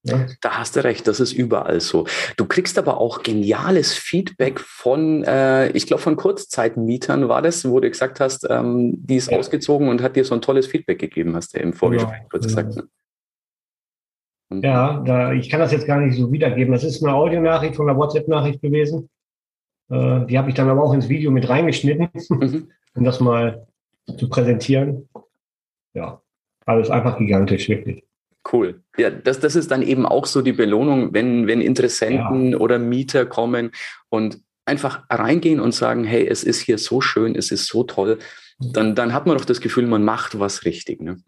Ja. 0.04 0.26
Da 0.40 0.59
hast 0.59 0.76
du 0.76 0.85
recht, 0.85 1.07
das 1.07 1.20
ist 1.20 1.33
überall 1.33 1.81
so. 1.81 2.07
Du 2.37 2.46
kriegst 2.46 2.78
aber 2.78 2.98
auch 2.98 3.22
geniales 3.22 3.92
Feedback 3.94 4.61
von, 4.61 5.24
äh, 5.24 5.70
ich 5.70 5.87
glaube, 5.87 6.02
von 6.02 6.16
Kurzzeitmietern 6.16 7.28
war 7.28 7.42
das, 7.42 7.68
wo 7.68 7.81
du 7.81 7.88
gesagt 7.88 8.20
hast, 8.20 8.46
ähm, 8.48 8.94
die 8.96 9.16
ist 9.16 9.31
ja. 9.31 9.38
ausgezogen 9.38 9.88
und 9.88 10.02
hat 10.02 10.16
dir 10.16 10.24
so 10.24 10.35
ein 10.35 10.40
tolles 10.40 10.66
Feedback 10.66 10.98
gegeben, 10.98 11.37
hast 11.37 11.54
du 11.54 11.59
im 11.59 11.72
Vorgespräch 11.74 12.16
genau. 12.16 12.28
kurz 12.31 12.44
gesagt. 12.44 12.76
Ne? 12.76 12.85
Ja, 14.62 15.02
da, 15.04 15.33
ich 15.33 15.50
kann 15.50 15.61
das 15.61 15.72
jetzt 15.72 15.87
gar 15.87 16.00
nicht 16.00 16.16
so 16.16 16.33
wiedergeben. 16.33 16.72
Das 16.72 16.85
ist 16.85 17.04
eine 17.04 17.14
Audionachricht 17.14 17.76
von 17.76 17.88
einer 17.88 17.98
WhatsApp-Nachricht 17.98 18.62
gewesen. 18.62 19.11
Äh, 19.90 20.27
die 20.27 20.38
habe 20.38 20.48
ich 20.48 20.55
dann 20.55 20.68
aber 20.68 20.83
auch 20.83 20.92
ins 20.92 21.09
Video 21.09 21.31
mit 21.31 21.48
reingeschnitten, 21.48 22.09
mhm. 22.29 22.68
um 22.94 23.05
das 23.05 23.20
mal 23.20 23.66
zu 24.16 24.29
präsentieren. 24.29 25.09
Ja, 25.94 26.20
alles 26.66 26.90
einfach 26.90 27.18
gigantisch, 27.18 27.68
wirklich. 27.68 28.05
Cool. 28.51 28.83
Ja, 28.96 29.11
das, 29.11 29.40
das 29.40 29.57
ist 29.57 29.70
dann 29.70 29.83
eben 29.83 30.07
auch 30.07 30.27
so 30.27 30.42
die 30.42 30.53
Belohnung, 30.53 31.12
wenn, 31.12 31.46
wenn 31.46 31.61
Interessenten 31.61 32.53
ja. 32.53 32.59
oder 32.59 32.79
Mieter 32.79 33.27
kommen 33.27 33.72
und 34.09 34.40
einfach 34.64 35.05
reingehen 35.11 35.61
und 35.61 35.74
sagen, 35.74 36.05
hey, 36.05 36.27
es 36.27 36.44
ist 36.44 36.61
hier 36.61 36.79
so 36.79 37.01
schön, 37.01 37.35
es 37.35 37.51
ist 37.51 37.66
so 37.66 37.85
toll, 37.85 38.18
dann, 38.61 38.94
dann 38.94 39.12
hat 39.12 39.27
man 39.27 39.37
doch 39.37 39.44
das 39.44 39.61
Gefühl, 39.61 39.87
man 39.87 40.05
macht 40.05 40.38
was 40.38 40.64
richtig. 40.64 41.01
Ne? 41.01 41.18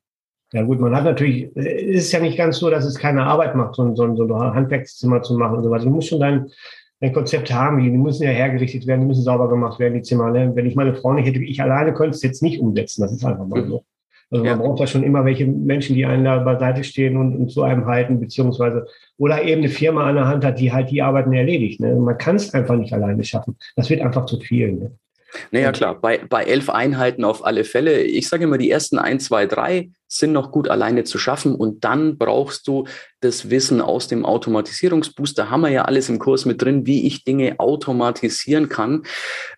Ja 0.53 0.63
gut, 0.63 0.81
man 0.81 0.95
hat 0.95 1.05
natürlich, 1.05 1.51
es 1.55 2.07
ist 2.07 2.13
ja 2.13 2.21
nicht 2.21 2.37
ganz 2.37 2.59
so, 2.59 2.71
dass 2.71 2.85
es 2.85 2.99
keine 2.99 3.25
Arbeit 3.25 3.55
macht, 3.55 3.77
so, 3.77 3.95
so, 3.95 4.15
so 4.17 4.35
ein 4.35 4.55
Handwerkszimmer 4.55 5.23
zu 5.23 5.39
machen 5.39 5.59
und 5.59 5.65
so 5.65 5.71
weiter. 5.71 5.85
Du 5.85 5.91
musst 5.91 6.09
schon 6.09 6.21
dein, 6.21 6.51
dein 7.01 7.13
Konzept 7.13 7.53
haben, 7.53 7.83
die 7.83 7.91
müssen 7.91 8.25
ja 8.25 8.31
hergerichtet 8.31 8.87
werden, 8.87 9.01
die 9.01 9.07
müssen 9.07 9.23
sauber 9.23 9.49
gemacht 9.49 9.79
werden, 9.79 9.95
die 9.95 10.03
Zimmer. 10.03 10.31
Ne? 10.31 10.53
Wenn 10.55 10.67
ich 10.67 10.77
meine 10.77 10.95
Frau 10.95 11.13
nicht 11.15 11.27
hätte, 11.27 11.43
ich 11.43 11.61
alleine 11.63 11.95
könnte 11.95 12.15
es 12.15 12.23
jetzt 12.23 12.43
nicht 12.43 12.61
umsetzen, 12.61 13.03
das 13.03 13.13
ist 13.13 13.25
einfach 13.25 13.47
mal 13.47 13.67
so. 13.67 13.85
Also 14.33 14.45
man 14.45 14.59
ja. 14.59 14.63
braucht 14.63 14.79
ja 14.79 14.87
schon 14.87 15.03
immer 15.03 15.25
welche 15.25 15.45
Menschen, 15.45 15.97
die 15.97 16.07
einen 16.07 16.25
da 16.25 16.39
beiseite 16.39 16.85
stehen 16.85 17.17
und, 17.17 17.37
und 17.37 17.51
zu 17.51 17.63
einem 17.63 17.87
halten, 17.87 18.21
beziehungsweise 18.21 18.87
oder 19.19 19.43
eben 19.43 19.63
eine 19.63 19.71
Firma 19.71 20.09
an 20.09 20.15
der 20.15 20.29
Hand 20.29 20.45
hat, 20.45 20.61
die 20.61 20.73
halt 20.73 20.91
die 20.91 21.03
Arbeiten 21.03 21.33
erledigt. 21.33 21.81
Ne? 21.81 21.97
Man 21.97 22.17
kann 22.17 22.37
es 22.37 22.55
einfach 22.55 22.77
nicht 22.77 22.93
alleine 22.93 23.25
schaffen. 23.25 23.57
Das 23.75 23.91
wird 23.91 24.03
einfach 24.03 24.27
zu 24.27 24.39
viel. 24.39 24.73
Ne? 24.73 24.93
Naja, 25.51 25.73
klar, 25.73 26.01
bei, 26.01 26.19
bei 26.29 26.45
elf 26.45 26.71
Einheiten 26.71 27.25
auf 27.25 27.45
alle 27.45 27.65
Fälle. 27.65 28.03
Ich 28.03 28.29
sage 28.29 28.45
immer, 28.45 28.59
die 28.59 28.71
ersten 28.71 28.99
ein, 28.99 29.19
zwei, 29.19 29.47
drei 29.47 29.91
sind 30.13 30.33
noch 30.33 30.51
gut 30.51 30.69
alleine 30.69 31.05
zu 31.05 31.19
schaffen 31.19 31.55
und 31.55 31.85
dann 31.85 32.19
brauchst 32.19 32.67
du 32.67 32.85
das 33.21 33.49
Wissen 33.49 33.81
aus 33.81 34.09
dem 34.09 34.27
Automatisierungsbooster. 34.27 35.51
Haben 35.51 35.61
wir 35.61 35.71
ja 35.71 35.85
alles 35.85 36.09
im 36.09 36.19
Kurs 36.19 36.47
mit 36.47 36.61
drin, 36.61 36.85
wie 36.85 37.07
ich 37.07 37.25
Dinge 37.25 37.61
automatisieren 37.61 38.69
kann. 38.69 39.05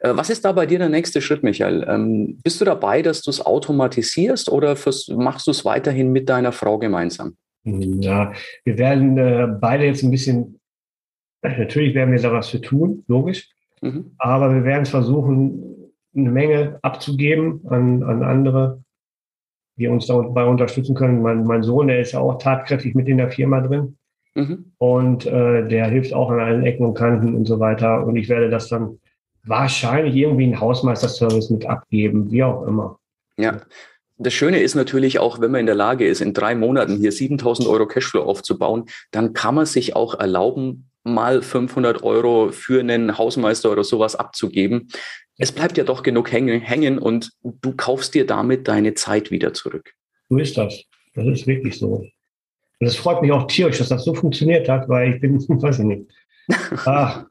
Äh, 0.00 0.12
was 0.14 0.28
ist 0.28 0.44
da 0.44 0.52
bei 0.52 0.66
dir 0.66 0.78
der 0.78 0.90
nächste 0.90 1.22
Schritt, 1.22 1.42
Michael? 1.42 1.86
Ähm, 1.88 2.38
bist 2.44 2.60
du 2.60 2.66
dabei, 2.66 3.00
dass 3.00 3.22
du 3.22 3.30
es 3.30 3.44
automatisierst 3.44 4.50
oder 4.50 4.76
machst 5.16 5.46
du 5.46 5.50
es 5.50 5.64
weiterhin 5.64 6.12
mit 6.12 6.28
deiner 6.28 6.52
Frau 6.52 6.78
gemeinsam? 6.78 7.36
Ja, 7.64 8.32
wir 8.64 8.76
werden 8.76 9.16
äh, 9.16 9.48
beide 9.58 9.84
jetzt 9.84 10.02
ein 10.02 10.10
bisschen, 10.10 10.60
natürlich 11.40 11.94
werden 11.94 12.12
wir 12.12 12.20
da 12.20 12.30
was 12.30 12.50
für 12.50 12.60
tun, 12.60 13.04
logisch. 13.06 13.48
Mhm. 13.80 14.12
Aber 14.18 14.54
wir 14.54 14.64
werden 14.64 14.82
es 14.82 14.90
versuchen, 14.90 15.92
eine 16.14 16.30
Menge 16.30 16.78
abzugeben 16.82 17.62
an, 17.68 18.02
an 18.02 18.22
andere, 18.22 18.81
die 19.76 19.88
uns 19.88 20.06
dabei 20.06 20.44
unterstützen 20.44 20.94
können. 20.94 21.22
Mein, 21.22 21.44
mein 21.44 21.62
Sohn, 21.62 21.88
der 21.88 22.00
ist 22.00 22.12
ja 22.12 22.20
auch 22.20 22.38
tatkräftig 22.38 22.94
mit 22.94 23.08
in 23.08 23.18
der 23.18 23.30
Firma 23.30 23.60
drin. 23.60 23.96
Mhm. 24.34 24.72
Und 24.78 25.26
äh, 25.26 25.66
der 25.68 25.86
hilft 25.86 26.12
auch 26.12 26.30
an 26.30 26.40
allen 26.40 26.64
Ecken 26.64 26.86
und 26.86 26.94
Kanten 26.94 27.34
und 27.34 27.46
so 27.46 27.60
weiter. 27.60 28.06
Und 28.06 28.16
ich 28.16 28.28
werde 28.28 28.50
das 28.50 28.68
dann 28.68 28.98
wahrscheinlich 29.44 30.14
irgendwie 30.14 30.44
einen 30.44 30.60
Hausmeisterservice 30.60 31.50
mit 31.50 31.66
abgeben, 31.66 32.30
wie 32.30 32.42
auch 32.42 32.66
immer. 32.66 32.98
Ja. 33.36 33.60
Das 34.18 34.34
Schöne 34.34 34.60
ist 34.60 34.76
natürlich 34.76 35.18
auch, 35.18 35.40
wenn 35.40 35.50
man 35.50 35.60
in 35.60 35.66
der 35.66 35.74
Lage 35.74 36.06
ist, 36.06 36.20
in 36.20 36.32
drei 36.32 36.54
Monaten 36.54 36.96
hier 36.98 37.10
7000 37.10 37.66
Euro 37.66 37.86
Cashflow 37.86 38.22
aufzubauen, 38.22 38.84
dann 39.10 39.32
kann 39.32 39.54
man 39.54 39.66
sich 39.66 39.96
auch 39.96 40.14
erlauben, 40.14 40.90
mal 41.02 41.42
500 41.42 42.04
Euro 42.04 42.52
für 42.52 42.78
einen 42.78 43.18
Hausmeister 43.18 43.72
oder 43.72 43.82
sowas 43.82 44.14
abzugeben. 44.14 44.88
Es 45.38 45.52
bleibt 45.52 45.78
ja 45.78 45.84
doch 45.84 46.02
genug 46.02 46.32
hängen 46.32 46.98
und 46.98 47.32
du 47.42 47.74
kaufst 47.74 48.14
dir 48.14 48.26
damit 48.26 48.68
deine 48.68 48.94
Zeit 48.94 49.30
wieder 49.30 49.54
zurück. 49.54 49.94
So 50.28 50.36
ist 50.38 50.56
das. 50.56 50.84
Das 51.14 51.26
ist 51.26 51.46
wirklich 51.46 51.78
so. 51.78 52.06
Und 52.80 52.86
es 52.86 52.96
freut 52.96 53.22
mich 53.22 53.32
auch 53.32 53.46
tierisch, 53.46 53.78
dass 53.78 53.88
das 53.88 54.04
so 54.04 54.14
funktioniert 54.14 54.68
hat, 54.68 54.88
weil 54.88 55.14
ich 55.14 55.20
bin, 55.20 55.38
weiß 55.48 55.78
ich 55.78 55.84
nicht. 55.84 56.10
ah, 56.84 57.26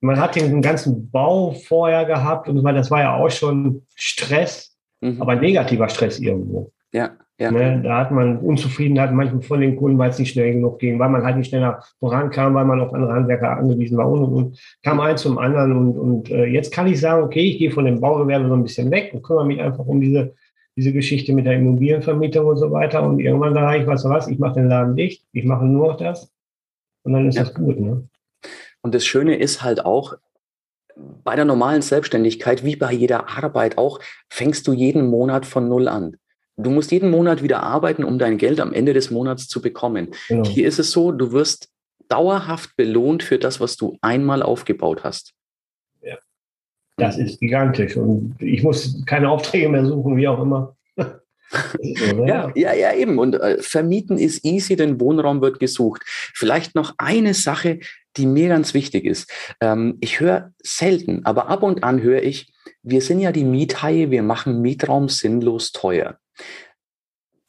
man 0.00 0.18
hat 0.18 0.34
den 0.34 0.60
ganzen 0.62 1.10
Bau 1.10 1.52
vorher 1.52 2.04
gehabt 2.04 2.48
und 2.48 2.62
das 2.62 2.90
war 2.90 3.00
ja 3.00 3.16
auch 3.16 3.30
schon 3.30 3.86
Stress, 3.94 4.76
mhm. 5.00 5.22
aber 5.22 5.36
negativer 5.36 5.88
Stress 5.88 6.18
irgendwo. 6.18 6.72
Ja. 6.92 7.12
Ja. 7.42 7.50
Ne, 7.50 7.80
da 7.82 7.98
hat 7.98 8.12
man 8.12 8.38
Unzufriedenheit 8.38 9.10
manchmal 9.12 9.42
von 9.42 9.60
den 9.60 9.74
Kunden, 9.74 9.98
weil 9.98 10.10
es 10.10 10.18
nicht 10.18 10.32
schnell 10.32 10.52
genug 10.52 10.78
ging, 10.78 11.00
weil 11.00 11.08
man 11.08 11.24
halt 11.24 11.38
nicht 11.38 11.48
schneller 11.48 11.82
vorankam, 11.98 12.54
weil 12.54 12.64
man 12.64 12.80
auf 12.80 12.94
andere 12.94 13.12
Handwerker 13.12 13.56
angewiesen 13.56 13.98
war 13.98 14.08
und, 14.08 14.22
und, 14.22 14.32
und 14.32 14.58
kam 14.84 15.00
eins 15.00 15.22
zum 15.22 15.38
anderen. 15.38 15.76
Und, 15.76 15.98
und 15.98 16.30
äh, 16.30 16.44
jetzt 16.44 16.72
kann 16.72 16.86
ich 16.86 17.00
sagen, 17.00 17.24
okay, 17.24 17.40
ich 17.40 17.58
gehe 17.58 17.72
von 17.72 17.84
dem 17.84 18.00
Baugewerbe 18.00 18.46
so 18.46 18.54
ein 18.54 18.62
bisschen 18.62 18.92
weg 18.92 19.10
und 19.12 19.22
kümmere 19.22 19.46
mich 19.46 19.60
einfach 19.60 19.84
um 19.84 20.00
diese, 20.00 20.34
diese 20.76 20.92
Geschichte 20.92 21.32
mit 21.32 21.46
der 21.46 21.54
Immobilienvermietung 21.54 22.46
und 22.46 22.58
so 22.58 22.70
weiter. 22.70 23.02
Und 23.02 23.18
irgendwann 23.18 23.54
sage 23.54 23.78
ich, 23.78 23.86
weißt 23.88 24.04
du 24.04 24.08
was, 24.10 24.28
ich 24.28 24.38
mache 24.38 24.54
den 24.54 24.68
Laden 24.68 24.94
dicht, 24.94 25.24
ich 25.32 25.44
mache 25.44 25.64
nur 25.64 25.88
noch 25.88 25.96
das 25.96 26.30
und 27.02 27.12
dann 27.12 27.26
ist 27.26 27.36
ja. 27.36 27.42
das 27.42 27.54
gut. 27.54 27.80
Ne? 27.80 28.06
Und 28.82 28.94
das 28.94 29.04
Schöne 29.04 29.36
ist 29.36 29.64
halt 29.64 29.84
auch, 29.84 30.14
bei 31.24 31.34
der 31.34 31.44
normalen 31.46 31.82
Selbstständigkeit, 31.82 32.64
wie 32.64 32.76
bei 32.76 32.92
jeder 32.92 33.28
Arbeit 33.28 33.78
auch, 33.78 33.98
fängst 34.28 34.68
du 34.68 34.72
jeden 34.72 35.06
Monat 35.06 35.46
von 35.46 35.68
Null 35.68 35.88
an. 35.88 36.16
Du 36.56 36.70
musst 36.70 36.92
jeden 36.92 37.10
Monat 37.10 37.42
wieder 37.42 37.62
arbeiten, 37.62 38.04
um 38.04 38.18
dein 38.18 38.38
Geld 38.38 38.60
am 38.60 38.72
Ende 38.72 38.92
des 38.92 39.10
Monats 39.10 39.48
zu 39.48 39.62
bekommen. 39.62 40.08
Genau. 40.28 40.48
Hier 40.48 40.68
ist 40.68 40.78
es 40.78 40.90
so, 40.90 41.12
du 41.12 41.32
wirst 41.32 41.70
dauerhaft 42.08 42.76
belohnt 42.76 43.22
für 43.22 43.38
das, 43.38 43.60
was 43.60 43.76
du 43.76 43.96
einmal 44.02 44.42
aufgebaut 44.42 45.02
hast. 45.02 45.32
Ja, 46.02 46.18
das 46.98 47.16
ist 47.16 47.40
gigantisch. 47.40 47.96
Und 47.96 48.36
ich 48.40 48.62
muss 48.62 49.02
keine 49.06 49.30
Aufträge 49.30 49.68
mehr 49.68 49.84
suchen, 49.86 50.16
wie 50.16 50.28
auch 50.28 50.42
immer. 50.42 50.76
so, 50.96 52.26
ja, 52.26 52.52
ja, 52.54 52.74
ja, 52.74 52.94
eben. 52.94 53.18
Und 53.18 53.34
äh, 53.34 53.62
vermieten 53.62 54.18
ist 54.18 54.44
easy, 54.44 54.76
denn 54.76 55.00
Wohnraum 55.00 55.40
wird 55.40 55.58
gesucht. 55.58 56.02
Vielleicht 56.06 56.74
noch 56.74 56.94
eine 56.98 57.32
Sache, 57.32 57.80
die 58.18 58.26
mir 58.26 58.48
ganz 58.48 58.74
wichtig 58.74 59.06
ist. 59.06 59.30
Ähm, 59.60 59.96
ich 60.00 60.20
höre 60.20 60.52
selten, 60.62 61.24
aber 61.24 61.48
ab 61.48 61.62
und 61.62 61.82
an 61.82 62.02
höre 62.02 62.22
ich, 62.22 62.52
wir 62.82 63.00
sind 63.00 63.20
ja 63.20 63.32
die 63.32 63.44
Miethaie, 63.44 64.10
wir 64.10 64.22
machen 64.22 64.60
Mietraum 64.60 65.08
sinnlos 65.08 65.72
teuer. 65.72 66.18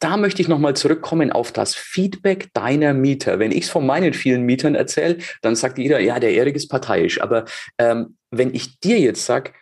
Da 0.00 0.16
möchte 0.16 0.42
ich 0.42 0.48
nochmal 0.48 0.76
zurückkommen 0.76 1.32
auf 1.32 1.50
das 1.50 1.74
Feedback 1.74 2.48
deiner 2.52 2.92
Mieter. 2.92 3.38
Wenn 3.38 3.52
ich 3.52 3.64
es 3.64 3.70
von 3.70 3.86
meinen 3.86 4.12
vielen 4.12 4.42
Mietern 4.42 4.74
erzähle, 4.74 5.18
dann 5.40 5.56
sagt 5.56 5.78
jeder, 5.78 5.98
ja, 6.00 6.20
der 6.20 6.34
Erik 6.34 6.56
ist 6.56 6.68
parteiisch. 6.68 7.22
Aber 7.22 7.46
ähm, 7.78 8.16
wenn 8.30 8.54
ich 8.54 8.78
dir 8.80 8.98
jetzt 8.98 9.24
sage, 9.24 9.52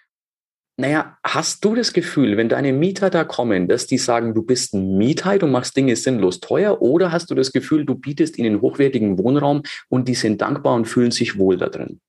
naja, 0.77 1.17
hast 1.23 1.65
du 1.65 1.75
das 1.75 1.93
Gefühl, 1.93 2.37
wenn 2.37 2.49
deine 2.49 2.73
Mieter 2.73 3.11
da 3.11 3.25
kommen, 3.25 3.69
dass 3.69 3.87
die 3.87 3.99
sagen, 3.99 4.35
du 4.35 4.43
bist 4.43 4.75
ein 4.75 4.97
Miethai, 4.97 5.39
du 5.39 5.47
machst 5.47 5.77
Dinge 5.77 5.95
sinnlos 5.95 6.41
teuer, 6.41 6.81
oder 6.83 7.13
hast 7.13 7.31
du 7.31 7.35
das 7.35 7.53
Gefühl, 7.53 7.85
du 7.85 7.95
bietest 7.95 8.39
ihnen 8.39 8.61
hochwertigen 8.61 9.19
Wohnraum 9.19 9.63
und 9.89 10.09
die 10.09 10.15
sind 10.15 10.41
dankbar 10.41 10.75
und 10.75 10.87
fühlen 10.87 11.11
sich 11.11 11.39
wohl 11.39 11.59
da 11.59 11.69
drin? 11.69 12.01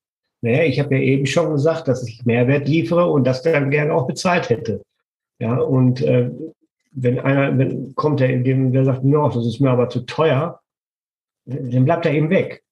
Naja, 0.42 0.64
ich 0.64 0.80
habe 0.80 0.96
ja 0.96 1.02
eben 1.02 1.26
schon 1.26 1.52
gesagt, 1.52 1.88
dass 1.88 2.08
ich 2.08 2.26
Mehrwert 2.26 2.68
liefere 2.68 3.08
und 3.12 3.26
das 3.26 3.44
dann 3.44 3.70
gerne 3.70 3.94
auch 3.94 4.08
bezahlt 4.08 4.50
hätte. 4.50 4.82
Ja, 5.40 5.58
und 5.58 6.02
äh, 6.02 6.32
wenn 6.94 7.20
einer, 7.20 7.58
wenn 7.58 7.96
kommt 7.96 8.20
der, 8.20 8.38
der 8.38 8.86
sagt, 8.86 9.04
no, 9.04 9.30
das 9.30 9.46
ist 9.46 9.60
mir 9.60 9.72
aber 9.72 9.90
zu 9.90 10.02
teuer, 10.02 10.60
dann 11.46 11.86
bleibt 11.86 12.06
er 12.06 12.14
eben 12.14 12.30
weg. 12.30 12.64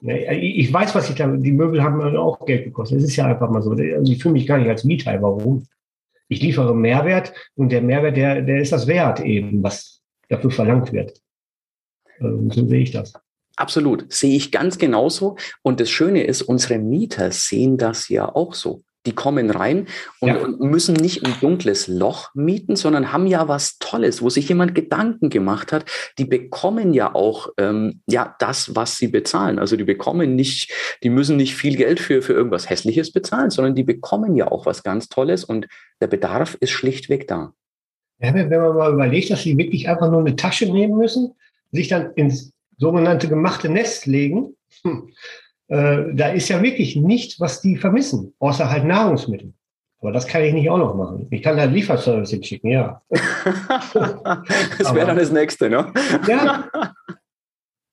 Ich 0.00 0.72
weiß, 0.72 0.94
was 0.94 1.08
ich 1.08 1.14
da, 1.14 1.28
die 1.28 1.52
Möbel 1.52 1.82
haben 1.82 2.00
auch 2.16 2.44
Geld 2.44 2.64
gekostet. 2.64 2.98
Das 2.98 3.04
ist 3.04 3.16
ja 3.16 3.26
einfach 3.26 3.50
mal 3.50 3.62
so. 3.62 3.70
Also 3.70 4.12
ich 4.12 4.20
fühle 4.20 4.34
mich 4.34 4.46
gar 4.46 4.58
nicht 4.58 4.68
als 4.68 4.84
Mieter. 4.84 5.20
Warum? 5.22 5.64
Ich 6.28 6.42
liefere 6.42 6.74
Mehrwert 6.74 7.32
und 7.54 7.70
der 7.70 7.82
Mehrwert, 7.82 8.16
der, 8.16 8.42
der 8.42 8.60
ist 8.60 8.72
das 8.72 8.86
wert 8.86 9.20
eben, 9.20 9.62
was 9.62 10.02
dafür 10.28 10.50
verlangt 10.50 10.92
wird. 10.92 11.20
Also 12.18 12.50
so 12.50 12.66
sehe 12.66 12.80
ich 12.80 12.90
das. 12.90 13.12
Absolut, 13.56 14.12
sehe 14.12 14.34
ich 14.34 14.50
ganz 14.50 14.78
genauso. 14.78 15.36
Und 15.62 15.78
das 15.78 15.90
Schöne 15.90 16.24
ist, 16.24 16.42
unsere 16.42 16.78
Mieter 16.78 17.30
sehen 17.30 17.76
das 17.76 18.08
ja 18.08 18.34
auch 18.34 18.54
so. 18.54 18.82
Die 19.06 19.14
kommen 19.14 19.50
rein 19.50 19.86
und, 20.20 20.28
ja. 20.28 20.36
und, 20.36 20.60
müssen 20.60 20.94
nicht 20.94 21.26
ein 21.26 21.34
dunkles 21.40 21.88
Loch 21.88 22.30
mieten, 22.34 22.76
sondern 22.76 23.12
haben 23.12 23.26
ja 23.26 23.48
was 23.48 23.78
Tolles, 23.78 24.22
wo 24.22 24.30
sich 24.30 24.48
jemand 24.48 24.74
Gedanken 24.74 25.28
gemacht 25.28 25.72
hat. 25.72 25.86
Die 26.18 26.24
bekommen 26.24 26.94
ja 26.94 27.14
auch 27.14 27.48
ähm, 27.58 28.00
ja 28.06 28.36
das, 28.38 28.76
was 28.76 28.96
sie 28.96 29.08
bezahlen. 29.08 29.58
Also 29.58 29.76
die 29.76 29.84
bekommen 29.84 30.36
nicht, 30.36 30.70
die 31.02 31.10
müssen 31.10 31.36
nicht 31.36 31.56
viel 31.56 31.76
Geld 31.76 31.98
für 31.98 32.22
für 32.22 32.32
irgendwas 32.32 32.70
Hässliches 32.70 33.12
bezahlen, 33.12 33.50
sondern 33.50 33.74
die 33.74 33.82
bekommen 33.82 34.36
ja 34.36 34.50
auch 34.50 34.66
was 34.66 34.82
ganz 34.82 35.08
Tolles 35.08 35.44
und 35.44 35.66
der 36.00 36.06
Bedarf 36.06 36.56
ist 36.60 36.70
schlichtweg 36.70 37.26
da. 37.26 37.52
Ja, 38.20 38.34
wenn 38.34 38.48
man 38.48 38.76
mal 38.76 38.92
überlegt, 38.92 39.30
dass 39.30 39.42
sie 39.42 39.58
wirklich 39.58 39.88
einfach 39.88 40.10
nur 40.10 40.20
eine 40.20 40.36
Tasche 40.36 40.70
nehmen 40.72 40.96
müssen, 40.96 41.34
sich 41.72 41.88
dann 41.88 42.12
ins 42.14 42.52
sogenannte 42.78 43.26
gemachte 43.26 43.68
Nest 43.68 44.06
legen. 44.06 44.54
Hm 44.82 45.08
äh, 45.68 46.14
da 46.14 46.28
ist 46.28 46.48
ja 46.48 46.62
wirklich 46.62 46.96
nichts, 46.96 47.40
was 47.40 47.60
die 47.60 47.76
vermissen, 47.76 48.34
außer 48.38 48.70
halt 48.70 48.84
Nahrungsmittel. 48.84 49.52
Aber 50.00 50.10
das 50.10 50.26
kann 50.26 50.42
ich 50.42 50.52
nicht 50.52 50.68
auch 50.68 50.78
noch 50.78 50.96
machen. 50.96 51.28
Ich 51.30 51.42
kann 51.42 51.56
da 51.56 51.64
Lieferservice 51.64 52.30
hinschicken, 52.30 52.70
ja. 52.70 53.00
das 53.08 54.94
wäre 54.94 55.06
dann 55.06 55.16
das 55.16 55.30
nächste, 55.30 55.70
ne? 55.70 55.92
ja. 56.28 56.68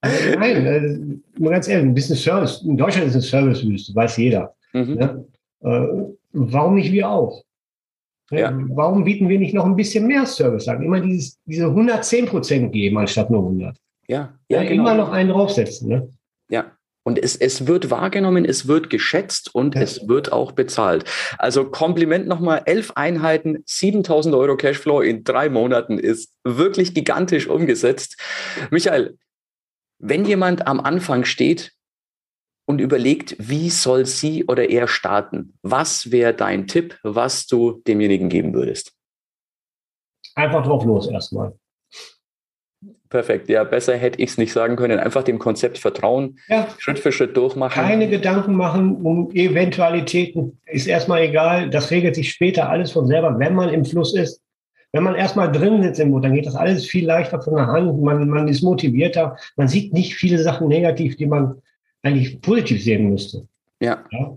Also 0.00 0.38
nein, 0.38 0.66
äh, 0.66 1.40
mal 1.40 1.50
ganz 1.50 1.68
ehrlich, 1.68 1.86
ein 1.86 1.94
bisschen 1.94 2.16
Service. 2.16 2.62
In 2.62 2.76
Deutschland 2.76 3.06
ist 3.06 3.14
es 3.14 3.28
Servicewüste, 3.28 3.94
weiß 3.94 4.16
jeder. 4.16 4.54
Mhm. 4.72 4.94
Ne? 4.94 5.24
Äh, 5.62 5.86
warum 6.32 6.74
nicht 6.74 6.90
wir 6.90 7.08
auch? 7.08 7.44
Ne? 8.30 8.40
Ja. 8.40 8.58
Warum 8.70 9.04
bieten 9.04 9.28
wir 9.28 9.38
nicht 9.38 9.54
noch 9.54 9.66
ein 9.66 9.76
bisschen 9.76 10.06
mehr 10.06 10.26
Service 10.26 10.68
an? 10.68 10.82
Immer 10.82 11.00
dieses, 11.00 11.38
diese 11.44 11.66
110 11.66 12.26
Prozent 12.26 12.72
geben 12.72 12.98
anstatt 12.98 13.30
nur 13.30 13.40
100. 13.40 13.76
Ja, 14.08 14.32
ja, 14.48 14.62
ja 14.62 14.68
genau. 14.68 14.82
immer 14.82 14.94
noch 14.94 15.12
einen 15.12 15.30
draufsetzen. 15.30 15.88
Ne? 15.88 16.08
Und 17.02 17.18
es, 17.18 17.34
es 17.34 17.66
wird 17.66 17.90
wahrgenommen, 17.90 18.44
es 18.44 18.68
wird 18.68 18.90
geschätzt 18.90 19.54
und 19.54 19.74
ja. 19.74 19.80
es 19.80 20.06
wird 20.06 20.32
auch 20.32 20.52
bezahlt. 20.52 21.04
Also 21.38 21.64
Kompliment 21.70 22.26
nochmal, 22.26 22.62
elf 22.66 22.92
Einheiten, 22.94 23.62
7000 23.66 24.34
Euro 24.34 24.56
Cashflow 24.56 25.00
in 25.00 25.24
drei 25.24 25.48
Monaten 25.48 25.98
ist 25.98 26.34
wirklich 26.44 26.94
gigantisch 26.94 27.48
umgesetzt. 27.48 28.16
Michael, 28.70 29.16
wenn 29.98 30.24
jemand 30.24 30.66
am 30.66 30.80
Anfang 30.80 31.24
steht 31.24 31.72
und 32.66 32.80
überlegt, 32.80 33.36
wie 33.38 33.70
soll 33.70 34.06
sie 34.06 34.44
oder 34.46 34.68
er 34.68 34.86
starten, 34.86 35.54
was 35.62 36.10
wäre 36.10 36.34
dein 36.34 36.66
Tipp, 36.66 36.98
was 37.02 37.46
du 37.46 37.82
demjenigen 37.86 38.28
geben 38.28 38.54
würdest? 38.54 38.92
Einfach 40.34 40.64
drauf 40.64 40.84
los 40.84 41.08
erstmal. 41.08 41.58
Perfekt, 43.10 43.48
ja, 43.48 43.64
besser 43.64 43.96
hätte 43.96 44.22
ich 44.22 44.30
es 44.30 44.38
nicht 44.38 44.52
sagen 44.52 44.76
können. 44.76 45.00
Einfach 45.00 45.24
dem 45.24 45.40
Konzept 45.40 45.78
vertrauen, 45.78 46.38
ja. 46.46 46.68
Schritt 46.78 47.00
für 47.00 47.10
Schritt 47.10 47.36
durchmachen. 47.36 47.82
Keine 47.82 48.08
Gedanken 48.08 48.54
machen 48.54 49.02
um 49.02 49.32
Eventualitäten, 49.32 50.60
ist 50.66 50.86
erstmal 50.86 51.22
egal. 51.22 51.70
Das 51.70 51.90
regelt 51.90 52.14
sich 52.14 52.30
später 52.30 52.70
alles 52.70 52.92
von 52.92 53.08
selber, 53.08 53.36
wenn 53.40 53.54
man 53.54 53.70
im 53.70 53.84
Fluss 53.84 54.14
ist. 54.14 54.40
Wenn 54.92 55.02
man 55.02 55.16
erstmal 55.16 55.50
drin 55.50 55.82
sitzt 55.82 55.98
im 55.98 56.12
Boot, 56.12 56.24
dann 56.24 56.34
geht 56.34 56.46
das 56.46 56.54
alles 56.54 56.86
viel 56.86 57.04
leichter 57.04 57.42
von 57.42 57.56
der 57.56 57.66
Hand. 57.66 58.00
Man, 58.00 58.28
man 58.28 58.46
ist 58.46 58.62
motivierter. 58.62 59.36
Man 59.56 59.66
sieht 59.66 59.92
nicht 59.92 60.14
viele 60.14 60.38
Sachen 60.38 60.68
negativ, 60.68 61.16
die 61.16 61.26
man 61.26 61.60
eigentlich 62.02 62.40
positiv 62.40 62.82
sehen 62.82 63.10
müsste. 63.10 63.46
Ja. 63.80 64.04
ja? 64.10 64.36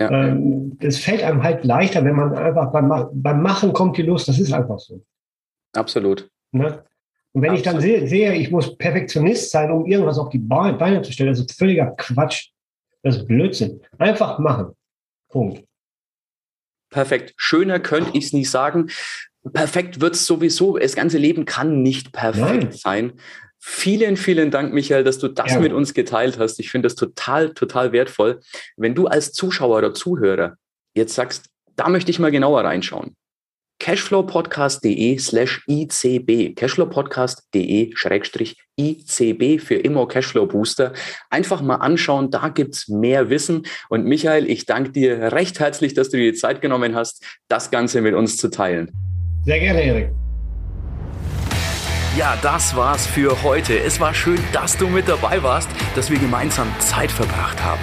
ja. 0.00 0.10
Ähm, 0.10 0.76
das 0.80 0.98
fällt 0.98 1.22
einem 1.22 1.42
halt 1.42 1.64
leichter, 1.64 2.04
wenn 2.04 2.14
man 2.14 2.32
einfach 2.34 2.70
beim, 2.70 2.92
beim 3.12 3.42
Machen 3.42 3.72
kommt 3.72 3.96
die 3.96 4.02
Lust. 4.02 4.28
Das 4.28 4.38
ist 4.38 4.52
einfach 4.52 4.78
so. 4.78 5.00
Absolut. 5.72 6.28
Ne? 6.52 6.82
Und 7.34 7.42
wenn 7.42 7.50
Absolut. 7.50 7.82
ich 7.82 7.88
dann 7.88 8.08
sehe, 8.08 8.34
ich 8.34 8.50
muss 8.52 8.78
Perfektionist 8.78 9.50
sein, 9.50 9.72
um 9.72 9.86
irgendwas 9.86 10.18
auf 10.18 10.28
die 10.30 10.38
Beine 10.38 11.02
zu 11.02 11.10
stellen, 11.10 11.30
das 11.30 11.40
ist 11.40 11.58
völliger 11.58 11.92
Quatsch. 11.96 12.50
Das 13.02 13.16
ist 13.16 13.26
Blödsinn. 13.26 13.80
Einfach 13.98 14.38
machen. 14.38 14.76
Punkt. 15.28 15.64
Perfekt. 16.90 17.34
Schöner 17.36 17.80
könnte 17.80 18.16
ich 18.16 18.26
es 18.26 18.32
nicht 18.32 18.48
sagen. 18.48 18.88
Perfekt 19.52 20.00
wird 20.00 20.14
es 20.14 20.26
sowieso. 20.26 20.78
Das 20.78 20.94
ganze 20.94 21.18
Leben 21.18 21.44
kann 21.44 21.82
nicht 21.82 22.12
perfekt 22.12 22.62
Nein. 22.62 22.72
sein. 22.72 23.12
Vielen, 23.58 24.16
vielen 24.16 24.52
Dank, 24.52 24.72
Michael, 24.72 25.02
dass 25.02 25.18
du 25.18 25.26
das 25.26 25.54
ja. 25.54 25.58
mit 25.58 25.72
uns 25.72 25.92
geteilt 25.92 26.38
hast. 26.38 26.60
Ich 26.60 26.70
finde 26.70 26.86
das 26.86 26.94
total, 26.94 27.52
total 27.52 27.90
wertvoll. 27.90 28.40
Wenn 28.76 28.94
du 28.94 29.08
als 29.08 29.32
Zuschauer 29.32 29.78
oder 29.78 29.92
Zuhörer 29.92 30.56
jetzt 30.94 31.14
sagst, 31.14 31.50
da 31.74 31.88
möchte 31.88 32.12
ich 32.12 32.20
mal 32.20 32.30
genauer 32.30 32.62
reinschauen 32.62 33.16
cashflowpodcast.de 33.84 35.18
slash 35.18 35.62
ICB, 35.68 36.56
cashflowpodcast.de 36.56 37.92
schrägstrich 37.94 38.56
ICB 38.80 39.60
für 39.60 39.74
Immo 39.74 40.06
Cashflow 40.06 40.46
Booster. 40.46 40.94
Einfach 41.28 41.60
mal 41.60 41.76
anschauen, 41.76 42.30
da 42.30 42.48
gibt's 42.48 42.88
mehr 42.88 43.28
Wissen. 43.28 43.66
Und 43.90 44.06
Michael, 44.06 44.48
ich 44.48 44.64
danke 44.64 44.90
dir 44.90 45.32
recht 45.32 45.60
herzlich, 45.60 45.92
dass 45.92 46.08
du 46.08 46.16
dir 46.16 46.32
die 46.32 46.38
Zeit 46.38 46.62
genommen 46.62 46.94
hast, 46.94 47.22
das 47.48 47.70
Ganze 47.70 48.00
mit 48.00 48.14
uns 48.14 48.38
zu 48.38 48.48
teilen. 48.48 48.90
Sehr 49.44 49.60
gerne, 49.60 49.82
Erik. 49.82 50.10
Ja, 52.16 52.38
das 52.40 52.74
war's 52.74 53.06
für 53.06 53.42
heute. 53.42 53.78
Es 53.78 54.00
war 54.00 54.14
schön, 54.14 54.38
dass 54.54 54.78
du 54.78 54.88
mit 54.88 55.08
dabei 55.08 55.42
warst, 55.42 55.68
dass 55.94 56.10
wir 56.10 56.18
gemeinsam 56.18 56.68
Zeit 56.78 57.12
verbracht 57.12 57.62
haben. 57.62 57.82